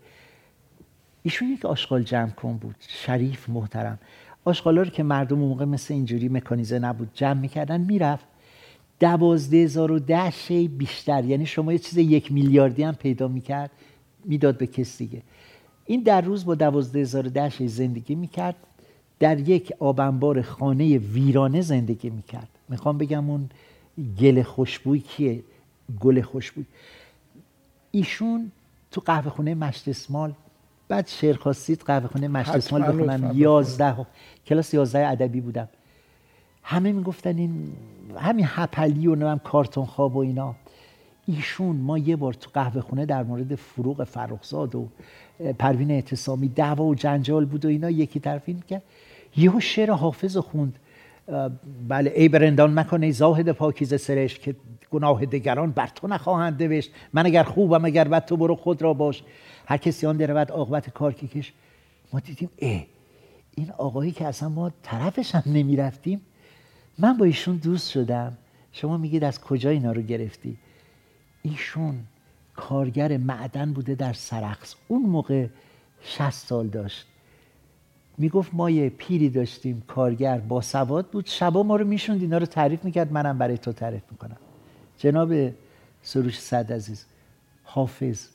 ایشون 1.22 1.48
یک 1.48 1.64
آشغال 1.64 2.02
جمع 2.02 2.30
کن 2.30 2.56
بود. 2.56 2.74
شریف 2.78 3.48
محترم. 3.48 3.98
آشغالا 4.44 4.82
رو 4.82 4.90
که 4.90 5.02
مردم 5.02 5.38
موقع 5.38 5.64
مثل 5.64 5.94
اینجوری 5.94 6.28
مکانیزه 6.28 6.78
نبود 6.78 7.10
جمع 7.14 7.40
می‌کردن 7.40 7.80
می‌رفت. 7.80 8.24
دوازده 9.00 9.56
هزار 9.56 9.92
و 9.92 9.98
ده 9.98 10.32
بیشتر. 10.78 11.24
یعنی 11.24 11.46
شما 11.46 11.72
یه 11.72 11.78
چیز 11.78 11.98
یک 11.98 12.32
میلیاردی 12.32 12.82
هم 12.82 12.94
پیدا 12.94 13.28
می‌کرد 13.28 13.70
می‌داد 14.24 14.58
به 14.58 14.66
کس 14.66 14.98
دیگه. 14.98 15.22
این 15.88 16.02
در 16.02 16.20
روز 16.20 16.44
با 16.44 16.54
دوازده 16.54 17.00
هزار 17.00 17.22
ده 17.22 17.48
شی 17.50 17.68
زندگی 17.68 18.14
می‌کرد. 18.14 18.54
در 19.18 19.38
یک 19.38 19.72
آبنبار 19.78 20.42
خانه 20.42 20.98
ویرانه 20.98 21.60
زندگی 21.60 22.10
می‌کرد. 22.10 22.48
می‌خوام 22.68 22.98
بگم 22.98 23.30
اون 23.30 23.50
گل 24.20 24.42
خوشبوی 24.42 24.98
کیه؟ 25.00 25.42
گل 26.00 26.20
خوشبوی. 26.20 26.64
ایشون 27.90 28.52
تو 28.90 29.00
قهوه 29.00 29.30
خونه 29.30 29.54
مشت 29.54 29.88
اسمال 29.88 30.32
بعد 30.88 31.06
شعر 31.06 31.36
خواستید 31.36 31.80
قهوه 31.80 32.06
خونه 32.06 32.28
مشت 32.28 32.50
اسمال 32.50 32.82
بخونم. 32.82 33.30
یازده 33.34 34.06
کلاس 34.46 34.74
یازده 34.74 35.08
ادبی 35.08 35.40
بودم. 35.40 35.68
همه 36.62 36.92
می‌گفتن 36.92 37.38
این 37.38 37.72
همین 38.16 38.44
هپلی 38.48 39.06
و 39.06 39.14
نمیم 39.14 39.38
کارتون 39.38 39.86
خواب 39.86 40.16
و 40.16 40.18
اینا. 40.18 40.54
ایشون 41.26 41.76
ما 41.76 41.98
یه 41.98 42.16
بار 42.16 42.32
تو 42.32 42.50
قهوه 42.54 42.80
خونه 42.80 43.06
در 43.06 43.22
مورد 43.22 43.54
فروغ 43.54 44.04
فرخزاد 44.04 44.74
و 44.74 44.88
پروین 45.58 45.90
اعتصامی 45.90 46.48
دعوا 46.48 46.84
و 46.84 46.94
جنجال 46.94 47.44
بود 47.44 47.64
و 47.64 47.68
اینا 47.68 47.90
یکی 47.90 48.20
طرفین 48.20 48.56
می‌کرد 48.56 48.82
یهو 49.36 49.60
شعر 49.60 49.90
حافظ 49.90 50.36
خوند. 50.36 50.78
بله 51.88 52.12
ای 52.16 52.28
برندان 52.28 52.78
مکن 52.78 53.02
ای 53.02 53.12
زاهد 53.12 53.52
پاکیز 53.52 54.00
سرش 54.00 54.38
که 54.38 54.56
گناه 54.90 55.26
دگران 55.26 55.70
بر 55.70 55.86
تو 55.86 56.06
نخواهند 56.06 56.62
نوشت. 56.62 56.90
من 57.12 57.26
اگر 57.26 57.42
خوبم 57.42 57.84
اگر 57.84 58.08
بد 58.08 58.24
تو 58.24 58.36
برو 58.36 58.56
خود 58.56 58.82
را 58.82 58.94
باش. 58.94 59.22
هر 59.66 59.76
کسی 59.76 60.06
آن 60.06 60.16
درود 60.16 60.50
عاقبت 60.50 60.90
کار 60.90 61.12
که 61.12 61.26
کش. 61.26 61.52
ما 62.12 62.20
دیدیم 62.20 62.50
اه 62.58 62.84
این 63.54 63.70
آقایی 63.70 64.12
که 64.12 64.26
اصلا 64.26 64.48
ما 64.48 64.72
طرفش 64.82 65.34
هم 65.34 65.42
نمی 65.46 65.76
رفتیم 65.76 66.20
من 66.98 67.16
با 67.16 67.24
ایشون 67.24 67.56
دوست 67.56 67.90
شدم. 67.90 68.36
شما 68.72 68.96
میگید 68.96 69.24
از 69.24 69.40
کجا 69.40 69.70
اینا 69.70 69.92
رو 69.92 70.02
گرفتی؟ 70.02 70.56
ایشون 71.42 71.94
کارگر 72.58 73.16
معدن 73.16 73.72
بوده 73.72 73.94
در 73.94 74.12
سرخس. 74.12 74.74
اون 74.88 75.02
موقع 75.02 75.46
60 76.02 76.30
سال 76.30 76.66
داشت. 76.66 77.06
می‌گفت 78.18 78.54
ما 78.54 78.70
یه 78.70 78.88
پیری 78.88 79.28
داشتیم 79.28 79.82
کارگر 79.86 80.38
با 80.38 80.60
سواد 80.60 81.06
بود. 81.06 81.26
شبا 81.26 81.62
ما 81.62 81.76
رو 81.76 81.86
می‌شوند 81.86 82.22
اینا 82.22 82.38
رو 82.38 82.46
تعریف 82.46 82.84
می‌کرد 82.84 83.12
منم 83.12 83.38
برای 83.38 83.58
تو 83.58 83.72
تعریف 83.72 84.02
می‌کنم. 84.10 84.36
جناب 84.98 85.32
سروش 86.02 86.40
صد 86.40 86.72
عزیز 86.72 87.04
حافظ 87.64 88.26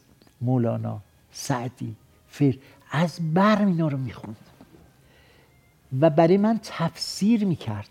مولانا 0.42 1.00
سعدی 1.32 1.96
فر 2.28 2.54
از 2.92 3.20
برم 3.34 3.68
اینا 3.68 3.88
رو 3.88 3.98
می‌خوند. 3.98 4.38
و 6.02 6.10
برای 6.10 6.38
من 6.38 6.60
تفسیر 6.64 7.46
می‌کرد. 7.46 7.90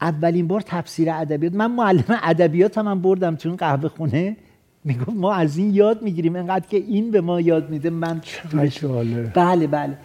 اولین 0.00 0.48
بار 0.48 0.60
تفسیر 0.60 1.10
ادبیات 1.10 1.54
من 1.54 1.70
معلم 1.70 2.18
ادبیات 2.22 2.78
هم, 2.78 2.88
هم 2.88 3.02
بردم 3.02 3.36
تو 3.36 3.48
اون 3.48 3.56
قهوه 3.56 3.88
خونه. 3.88 4.36
می‌گفت 4.84 5.16
ما 5.16 5.34
از 5.34 5.56
این 5.56 5.74
یاد 5.74 6.02
می‌گیریم 6.02 6.36
انقدر 6.36 6.66
که 6.66 6.76
این 6.76 7.10
به 7.10 7.20
ما 7.20 7.40
یاد 7.40 7.70
میده. 7.70 7.90
من 7.90 8.20
بله 9.34 9.66
بله. 9.66 9.98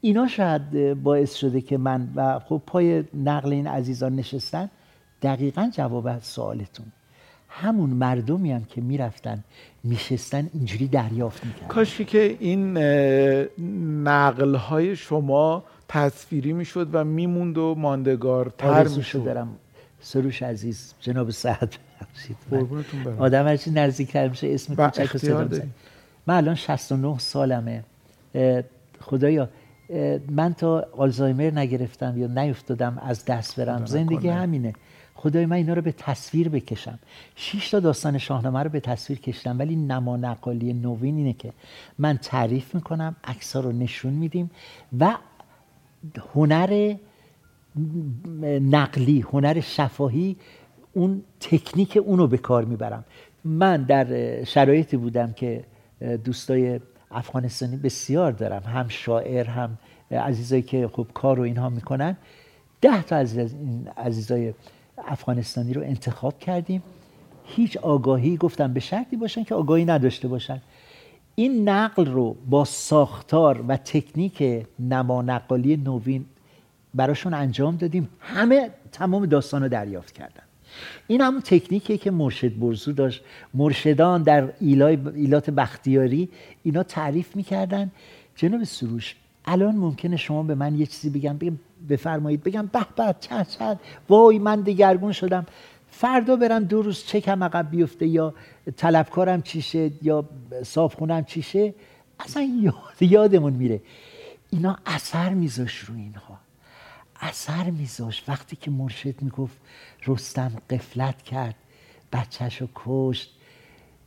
اینا 0.00 0.28
شاید 0.28 0.94
باعث 1.02 1.34
شده 1.34 1.60
که 1.60 1.78
من 1.78 2.08
و 2.14 2.38
خب 2.38 2.62
پای 2.66 3.04
نقل 3.24 3.52
این 3.52 3.66
عزیزان 3.66 4.16
نشستن 4.16 4.70
دقیقا 5.22 5.70
جواب 5.72 6.06
از 6.06 6.24
سوالتون. 6.24 6.86
همون 7.48 7.90
مردمی 7.90 8.52
هم 8.52 8.64
که 8.64 8.80
می‌رفتن 8.80 9.44
میشستن 9.84 10.50
اینجوری 10.54 10.88
دریافت 10.88 11.44
می‌کردن. 11.44 11.66
کاشی 11.66 12.04
که 12.04 12.36
این 12.40 12.78
نقل 14.08 14.54
های 14.54 14.96
شما 14.96 15.64
تصویری 15.88 16.52
می‌شد 16.52 16.88
و 16.92 17.04
میموند 17.04 17.58
و 17.58 17.74
ماندگار 17.78 18.52
تر 18.58 18.88
می‌شد. 18.88 19.24
دارم 19.24 19.48
سروش 20.04 20.42
عزیز 20.42 20.94
جناب 21.00 21.30
سعد. 21.30 21.74
آدم 23.18 23.46
هرچی 23.46 23.70
نزدیکتر 23.70 24.28
میشه 24.28 24.54
اسم 24.54 24.74
کوچک 24.74 25.34
من 26.26 26.36
الان 26.36 26.54
69 26.54 27.18
سالمه. 27.18 27.84
خدایا 29.00 29.48
من 30.30 30.54
تا 30.54 30.86
آلزایمر 30.96 31.50
نگرفتم 31.50 32.18
یا 32.18 32.26
نیفتادم 32.26 32.98
از 32.98 33.24
دست 33.24 33.60
برم. 33.60 33.86
زندگی 33.86 34.28
همینه. 34.28 34.72
خدای 35.14 35.46
من 35.46 35.56
اینا 35.56 35.74
رو 35.74 35.82
به 35.82 35.92
تصویر 35.92 36.48
بکشم. 36.48 36.98
شش 37.36 37.70
تا 37.70 37.80
داستان 37.80 38.18
شاهنامه 38.18 38.62
رو 38.62 38.70
به 38.70 38.80
تصویر 38.80 39.18
کشتم 39.18 39.58
ولی 39.58 39.76
نما 39.76 40.16
نقالی 40.16 40.72
نوین 40.72 41.16
اینه 41.16 41.32
که 41.32 41.52
من 41.98 42.16
تعریف 42.16 42.74
می‌کنم 42.74 43.16
عکس 43.24 43.56
رو 43.56 43.72
نشون 43.72 44.12
میدیم 44.12 44.50
و 45.00 45.16
هنر 46.34 46.94
نقلی 48.60 49.20
هنر 49.20 49.60
شفاهی 49.60 50.36
اون 50.92 51.22
تکنیک 51.40 51.98
اونو 52.04 52.26
به 52.26 52.38
کار 52.38 52.64
می‌برم. 52.64 53.04
من 53.44 53.82
در 53.82 54.44
شرایطی 54.44 54.96
بودم 54.96 55.32
که 55.32 55.64
دوستای 56.24 56.80
افغانستانی 57.10 57.76
بسیار 57.76 58.32
دارم 58.32 58.62
هم 58.62 58.88
شاعر 58.88 59.46
هم 59.46 59.78
عزیزایی 60.10 60.62
که 60.62 60.88
خب 60.92 61.06
کار 61.14 61.36
رو 61.36 61.42
اینها 61.42 61.68
می‌کنن. 61.68 62.16
ده 62.80 63.02
تا 63.02 63.16
از 63.16 63.38
این 63.38 63.88
عزیزای 63.96 64.54
افغانستانی 64.98 65.72
رو 65.72 65.82
انتخاب 65.82 66.38
کردیم. 66.38 66.82
هیچ 67.44 67.76
آگاهی 67.76 68.36
گفتم 68.36 68.72
به 68.72 68.80
شرطی 68.80 69.16
باشن 69.16 69.44
که 69.44 69.54
آگاهی 69.54 69.84
نداشته 69.84 70.28
باشن. 70.28 70.62
این 71.34 71.68
نقل 71.68 72.06
رو 72.06 72.36
با 72.50 72.64
ساختار 72.64 73.64
و 73.68 73.76
تکنیک 73.76 74.66
نما 74.78 75.22
نقالی 75.22 75.76
نوین 75.76 76.24
براشون 76.94 77.34
انجام 77.34 77.76
دادیم. 77.76 78.08
همه 78.20 78.70
تمام 78.92 79.26
داستان 79.26 79.62
رو 79.62 79.68
دریافت 79.68 80.12
کردن. 80.12 80.42
این 81.06 81.20
همون 81.20 81.40
تکنیکیه 81.40 81.98
که 81.98 82.10
مرشد 82.10 82.58
برزو 82.58 82.92
داشت. 82.92 83.24
مرشدان 83.54 84.22
در 84.22 84.52
ایلات 84.60 85.50
بختیاری 85.50 86.28
اینا 86.62 86.82
تعریف 86.82 87.36
می‌کردن. 87.36 87.90
جناب 88.36 88.64
سروش 88.64 89.16
الان 89.44 89.76
ممکنه 89.76 90.16
شما 90.16 90.42
به 90.42 90.54
من 90.54 90.78
یه 90.78 90.86
چیزی 90.86 91.10
بگم؟ 91.10 91.38
بگم 91.38 91.58
بفرمایید. 91.88 92.42
بگم 92.42 92.66
به 92.66 92.86
به 92.96 93.14
چه 93.20 93.44
چه 93.44 93.78
وای 94.08 94.38
من 94.38 94.60
دگرگون 94.60 95.12
شدم. 95.12 95.46
فردا 95.90 96.36
برم 96.36 96.64
دو 96.64 96.82
روز 96.82 97.04
چکم 97.04 97.44
عقب 97.44 97.70
بیفته 97.70 98.06
یا 98.06 98.34
طلبکارم 98.76 99.42
چیشه 99.42 99.90
یا 100.02 100.28
صابخونم 100.62 101.24
چیشه 101.24 101.74
اصلا 102.20 102.42
یاد 102.42 103.02
یادمون 103.12 103.52
میره. 103.52 103.80
اینا 104.50 104.78
اثر 104.86 105.34
میذاش 105.34 105.78
رو 105.78 105.94
اینها. 105.94 106.43
اثر 107.24 107.70
میذاش 107.70 108.22
وقتی 108.28 108.56
که 108.56 108.70
مرشد 108.70 109.22
می‌گفت 109.22 109.56
رستم 110.06 110.52
قفلت 110.70 111.22
کرد 111.22 111.54
بچهش 112.12 112.60
رو 112.60 112.68
کشت. 112.74 113.30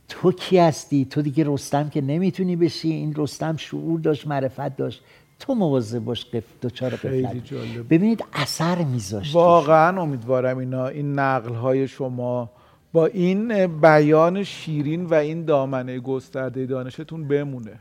تو 0.08 0.32
کی 0.32 0.58
هستی؟ 0.58 1.04
تو 1.04 1.22
دیگه 1.22 1.44
رستم 1.46 1.88
که 1.88 2.00
نمی‌تونی 2.00 2.56
بشی. 2.56 2.88
این 2.88 3.14
رستم 3.16 3.56
شعور 3.56 4.00
داشت 4.00 4.26
معرفت 4.26 4.76
داشت. 4.76 5.02
تو 5.38 5.54
مواظب 5.54 5.98
باش 5.98 6.24
قف 6.24 6.44
دوچار 6.60 6.96
خیلی 6.96 7.42
ببینید 7.90 8.24
اثر 8.32 8.84
میذاشت 8.84 9.34
واقعا 9.34 10.02
امیدوارم 10.02 10.58
اینا 10.58 10.86
این 10.86 11.18
نقل 11.18 11.54
های 11.54 11.88
شما 11.88 12.50
با 12.92 13.06
این 13.06 13.66
بیان 13.80 14.44
شیرین 14.44 15.06
و 15.06 15.14
این 15.14 15.44
دامنه 15.44 16.00
گسترده 16.00 16.66
دانشتون 16.66 17.28
بمونه. 17.28 17.80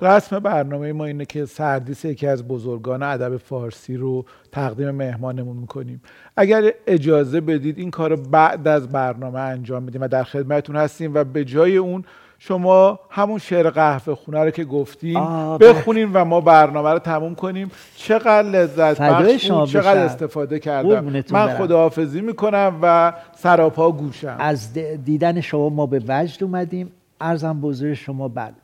رسم 0.00 0.38
برنامه 0.38 0.92
ما 0.92 1.04
اینه 1.04 1.24
که 1.24 1.44
سردیس 1.44 2.04
یکی 2.04 2.26
از 2.26 2.48
بزرگان 2.48 3.02
ادب 3.02 3.36
فارسی 3.36 3.96
رو 3.96 4.24
تقدیم 4.52 4.90
مهمانمون 4.90 5.56
می‌کنیم. 5.56 6.02
اگر 6.36 6.72
اجازه 6.86 7.40
بدید 7.40 7.78
این 7.78 7.90
کار 7.90 8.10
رو 8.10 8.16
بعد 8.16 8.68
از 8.68 8.88
برنامه 8.88 9.40
انجام 9.40 9.82
میدیم 9.82 10.02
و 10.02 10.08
در 10.08 10.24
خدمتتون 10.24 10.76
هستیم 10.76 11.14
و 11.14 11.24
به 11.24 11.44
جای 11.44 11.76
اون 11.76 12.04
شما 12.38 13.00
همون 13.10 13.38
شعر 13.38 13.70
قهوه 13.70 14.14
خونه 14.14 14.44
رو 14.44 14.50
که 14.50 14.64
گفتیم 14.64 15.20
بله. 15.24 15.58
بخونیم 15.58 16.10
و 16.14 16.24
ما 16.24 16.40
برنامه 16.40 16.90
رو 16.90 16.98
تموم 16.98 17.34
کنیم. 17.34 17.70
چقدر 17.96 18.42
لذت 18.42 19.00
بخش 19.00 19.46
چقدر 19.72 20.04
استفاده 20.04 20.58
کردم. 20.58 21.22
من 21.30 21.58
خداحافظی 21.58 22.20
می‌کنم 22.20 22.78
و 22.82 23.12
سراپا 23.36 23.92
گوشم. 23.92 24.36
از 24.38 24.72
دیدن 25.04 25.40
شما 25.40 25.68
ما 25.68 25.86
به 25.86 26.02
وجد 26.08 26.44
اومدیم. 26.44 26.92
ارزم 27.20 27.60
بزرگ 27.60 27.94
شما 27.94 28.28
بله. 28.28 28.54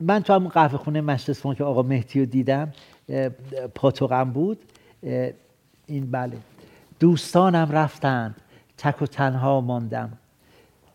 من 0.00 0.22
تو 0.22 0.32
همون 0.32 0.48
قهوه 0.48 0.78
خونه 0.78 1.00
مشت 1.00 1.54
که 1.56 1.64
آقا 1.64 1.82
مهدی 1.82 2.20
رو 2.20 2.26
دیدم 2.26 2.72
پاتوقم 3.74 4.30
بود. 4.30 4.58
این 5.86 6.10
بله. 6.10 6.36
دوستانم 7.00 7.68
رفتند 7.72 8.34
تک 8.78 9.02
و 9.02 9.06
تنها 9.06 9.60
ماندم. 9.60 10.12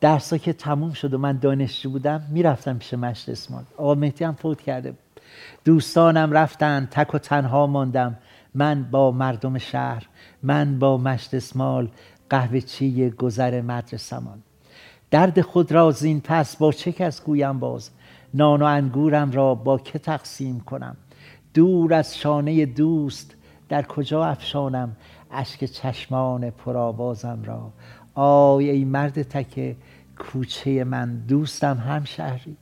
درسا 0.01 0.37
که 0.37 0.53
تموم 0.53 0.93
شد 0.93 1.13
و 1.13 1.17
من 1.17 1.37
دانشجو 1.37 1.89
بودم 1.89 2.23
می‌رفتم 2.29 2.77
پیش 2.77 2.93
مشت 2.93 3.29
اسمال 3.29 3.63
آقا 3.77 3.95
مهدی 3.95 4.23
هم 4.23 4.33
فوت 4.33 4.61
کرده 4.61 4.93
دوستانم 5.65 6.31
رفتن 6.31 6.87
تک 6.91 7.15
و 7.15 7.17
تنها 7.17 7.67
ماندم. 7.67 8.17
من 8.53 8.83
با 8.83 9.11
مردم 9.11 9.57
شهر 9.57 10.07
من 10.43 10.79
با 10.79 10.97
مشت 10.97 11.33
اسمال 11.33 11.89
قهوه 12.29 12.59
چی 12.59 13.09
گذر 13.09 13.61
مدرسمان 13.61 14.43
درد 15.12 15.41
خود 15.41 15.72
را 15.72 15.91
زین 15.91 16.22
پس 16.22 16.56
با 16.56 16.72
چه 16.72 16.91
کس 16.91 17.24
گویم 17.24 17.60
باز؟ 17.60 17.89
نان 18.34 18.62
و 18.62 18.65
انگورم 18.65 19.32
را 19.32 19.56
با 19.56 19.78
که 19.78 20.00
تقسیم 20.00 20.60
کنم؟ 20.60 20.98
دور 21.54 21.93
از 21.93 22.17
شانه 22.17 22.65
دوست 22.65 23.36
در 23.70 23.84
کجا 23.84 24.26
افشانم؟ 24.26 24.96
اشک 25.32 25.65
چشمان 25.65 26.50
پرآوازم 26.50 27.39
را. 27.46 27.72
آی 28.15 28.70
ای 28.70 28.86
مرد 28.86 29.22
تک 29.22 29.76
کوچه 30.20 30.84
من 30.84 31.15
دوستم 31.15 31.78
هم 31.78 32.04
شهری 32.04 32.58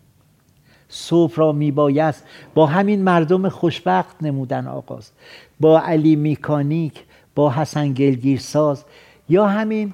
صبح 0.89 1.35
را 1.35 1.51
میبایست 1.51 2.23
با 2.53 2.65
همین 2.65 3.03
مردم 3.03 3.49
خوشبخت 3.49 4.23
نمودن 4.23 4.67
آغاز. 4.67 5.11
با 5.59 5.81
علی 5.81 6.15
میکانیک 6.15 7.03
با 7.35 7.51
حسن 7.51 7.93
گلگیرساز 7.93 8.85
یا 9.29 9.47
همین 9.47 9.93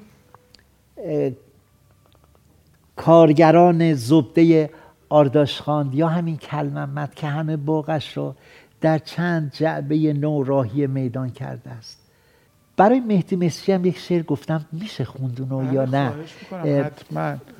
کارگران 3.04 3.94
زبده 3.94 4.70
آرداشخان 5.08 5.90
یا 5.92 6.08
همین 6.08 6.36
کلممت 6.36 7.14
که 7.16 7.26
همه 7.26 7.56
باغش 7.56 8.16
را 8.16 8.36
در 8.80 8.98
چند 8.98 9.52
جعبه 9.54 10.12
نو 10.12 10.42
راهی 10.42 10.86
میدان 10.86 11.30
کرده 11.30 11.70
است. 11.70 11.98
برای 12.76 13.00
مهدی 13.00 13.36
مصری 13.36 13.74
هم 13.74 13.84
یک 13.84 13.98
شعر 13.98 14.22
گفتم 14.22 14.64
میشه 14.72 15.04
خوندونو 15.04 15.74
یا 15.74 15.84
نه؟ 15.84 16.12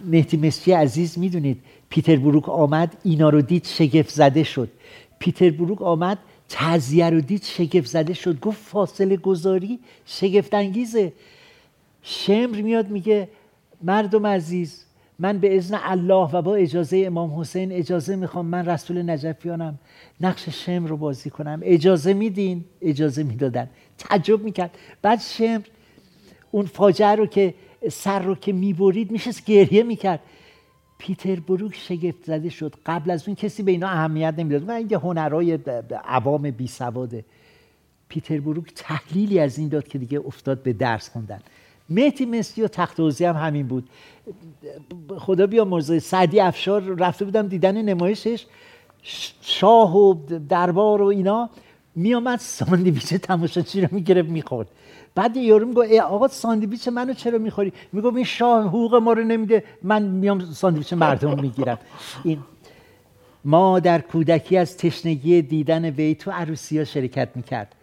مهدی 0.05 0.37
مصری 0.37 0.73
عزیز 0.73 1.19
می‌دونید 1.19 1.63
پیتر 1.89 2.17
بروک 2.17 2.49
آمد 2.49 2.97
اینا 3.03 3.29
رو 3.29 3.43
دید 3.43 3.65
شگفت 3.67 4.11
زده 4.11 4.45
شد. 4.45 4.69
پیتر 5.19 5.51
بروک 5.51 5.83
آمد 5.83 6.19
تعذیه 6.49 7.11
رو 7.11 7.21
دید 7.21 7.43
شگفت 7.43 7.87
زده 7.87 8.15
شد. 8.15 8.41
گفت 8.41 8.59
فاصله 8.59 9.17
گذاری 9.17 9.79
شگفت 10.07 10.55
انگیزه 10.55 11.13
شمر 12.03 12.61
میاد 12.61 12.89
میگه 12.89 13.29
مردم 13.83 14.27
عزیز 14.27 14.85
من 15.19 15.39
به 15.39 15.57
اذن 15.57 15.79
الله 15.83 16.31
و 16.33 16.43
با 16.43 16.55
اجازه 16.55 17.03
امام 17.07 17.41
حسین 17.41 17.73
اجازه 17.73 18.17
می‌خوام 18.17 18.47
من 18.47 18.67
رسول 18.67 19.11
نجفیانم 19.11 19.79
نقش 20.21 20.49
شمر 20.49 20.89
رو 20.89 20.97
بازی 20.97 21.31
کنم. 21.31 21.61
اجازه 21.63 22.15
میدین؟ 22.15 22.65
اجازه 22.83 23.23
می‌دادن. 23.23 23.71
تعجب 23.99 24.43
می‌کرد. 24.43 24.79
بعد 25.03 25.21
شمر 25.21 25.67
اون 26.51 26.67
فاجعه 26.67 27.15
رو 27.15 27.27
که 27.27 27.55
سر 27.91 28.19
رو 28.19 28.35
که 28.35 28.53
می‌برید 28.53 29.11
میشه 29.11 29.31
گریه 29.47 29.83
می‌کرد. 29.83 30.21
پیتر 30.99 31.41
بروک 31.41 31.75
شگفت 31.75 32.25
زده 32.25 32.49
شد. 32.49 32.75
قبل 32.87 33.11
از 33.11 33.29
اون 33.29 33.35
کسی 33.35 33.63
به 33.63 33.73
اینا 33.73 33.89
اهمیت 33.89 34.35
نمی‌داد. 34.39 34.69
و 34.69 34.71
اینکه 34.71 34.97
هنرهای 34.97 35.59
عوام 36.05 36.51
بی 36.51 36.67
سواده. 36.67 37.25
پیتر 38.09 38.41
بروک 38.41 38.73
تحلیلی 38.75 39.39
از 39.39 39.59
این 39.59 39.69
داد 39.69 39.89
که 39.89 39.99
دیگه 39.99 40.21
افتاد 40.27 40.63
به 40.63 40.73
درس 40.73 41.11
خوندن. 41.11 41.41
مهتی 41.95 42.27
مسی 42.27 42.63
و 42.63 42.69
تخت 42.69 43.01
هم 43.01 43.37
همین 43.37 43.67
بود. 43.67 43.89
خدا 45.19 45.47
بیا 45.47 45.65
مرزای 45.65 46.01
سعدی 46.01 46.41
افشار 46.41 46.83
رفته 46.83 47.25
بودم 47.25 47.49
دیدن 47.49 47.83
نمایشش. 47.83 48.47
شاه 49.41 49.97
و 49.97 50.15
دربار 50.49 51.03
و 51.03 51.07
اینا 51.07 51.51
میامد 51.95 52.39
ساندویچ 52.39 53.15
تماشاچی 53.15 53.81
رو 53.81 53.89
می‌گرفت 53.91 54.29
می‌خورد. 54.29 54.69
بعد 55.15 55.37
یارو 55.37 55.67
میگه 55.67 55.81
ای 55.81 56.01
آقا 56.01 56.29
ساندویچ 56.29 56.89
منو 56.89 57.15
چرا 57.15 57.39
می‌خوری؟ 57.39 57.73
میگه 57.93 58.07
این 58.07 58.25
شاه 58.25 58.67
حقوق 58.67 58.95
ما 58.95 59.13
رو 59.13 59.25
نمیده 59.25 59.65
من 59.83 60.03
میام 60.03 60.41
ساندویچ 60.41 60.93
مردم 60.93 61.41
می‌گیرم. 61.41 61.79
این 62.25 62.39
ما 63.45 63.81
در 63.81 64.01
کودکی 64.01 64.57
از 64.57 64.77
تشنگی 64.77 65.43
دیدن 65.43 65.85
وی 65.85 66.15
تو 66.15 66.31
عروسی 66.31 66.79
ها 66.79 66.85
شرکت 66.85 67.29
می‌کرد. 67.35 67.75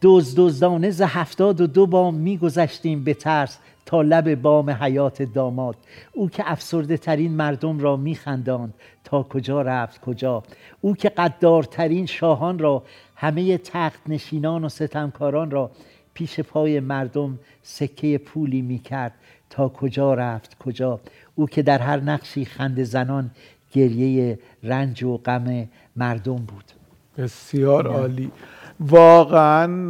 دوز 0.00 0.34
دوزدانه 0.34 0.90
ز 0.90 1.02
هفتاد 1.02 1.60
و 1.60 1.66
دو 1.66 1.86
بام 1.86 2.14
میگذشتیم 2.14 3.04
به 3.04 3.14
ترس 3.14 3.58
تا 3.86 4.02
لب 4.02 4.34
بام 4.34 4.70
حیات 4.70 5.22
داماد. 5.22 5.76
او 6.12 6.30
که 6.30 6.42
افسرده 6.46 6.96
ترین 6.96 7.32
مردم 7.32 7.78
را 7.78 7.96
میخنداند. 7.96 8.74
تا 9.04 9.22
کجا 9.22 9.62
رفت 9.62 10.00
کجا؟ 10.00 10.42
او 10.80 10.96
که 10.96 11.08
قدارترین 11.08 12.06
شاهان 12.06 12.58
را 12.58 12.82
همه 13.16 13.58
تخت 13.58 14.00
نشینان 14.06 14.64
و 14.64 14.68
ستمکاران 14.68 15.50
را 15.50 15.70
پیش 16.14 16.40
پای 16.40 16.80
مردم 16.80 17.38
سکه 17.62 18.18
پولی 18.18 18.62
می‌کرد. 18.62 19.12
تا 19.50 19.68
کجا 19.68 20.14
رفت 20.14 20.58
کجا؟ 20.58 21.00
او 21.34 21.46
که 21.46 21.62
در 21.62 21.78
هر 21.78 22.00
نقشی 22.00 22.44
خند 22.44 22.82
زنان 22.82 23.30
گریه 23.72 24.38
رنج 24.62 25.02
و 25.04 25.16
غم 25.16 25.68
مردم 25.96 26.36
بود. 26.36 26.64
بسیار 27.18 27.86
عالی. 27.86 28.30
واقعا 28.80 29.88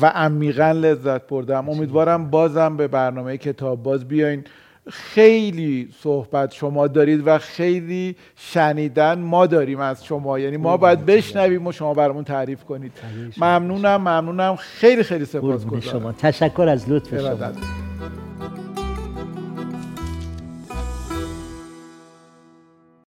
و 0.00 0.06
عمیقا 0.06 0.72
لذت 0.72 1.26
بردم. 1.26 1.68
امیدوارم 1.68 2.30
بازم 2.30 2.76
به 2.76 2.88
برنامه 2.88 3.36
کتاب 3.36 3.82
باز 3.82 4.08
بیاین. 4.08 4.44
خیلی 4.90 5.88
صحبت 6.02 6.52
شما 6.52 6.86
دارید 6.86 7.22
و 7.26 7.38
خیلی 7.38 8.16
شنیدن 8.36 9.18
ما 9.18 9.46
داریم 9.46 9.80
از 9.80 10.04
شما. 10.04 10.38
یعنی 10.38 10.56
ما 10.56 10.76
باید 10.76 11.06
بشنویم 11.06 11.66
و 11.66 11.72
شما 11.72 11.94
برامون 11.94 12.24
تعریف 12.24 12.64
کنید. 12.64 12.92
ممنونم 13.36 13.96
ممنونم. 13.96 14.56
خیلی 14.56 15.02
خیلی 15.02 15.24
سپاسگزارم. 15.24 15.80
شما. 15.80 16.12
تشکر 16.12 16.68
از 16.68 16.90
لطف 16.90 17.20
شما. 17.20 17.83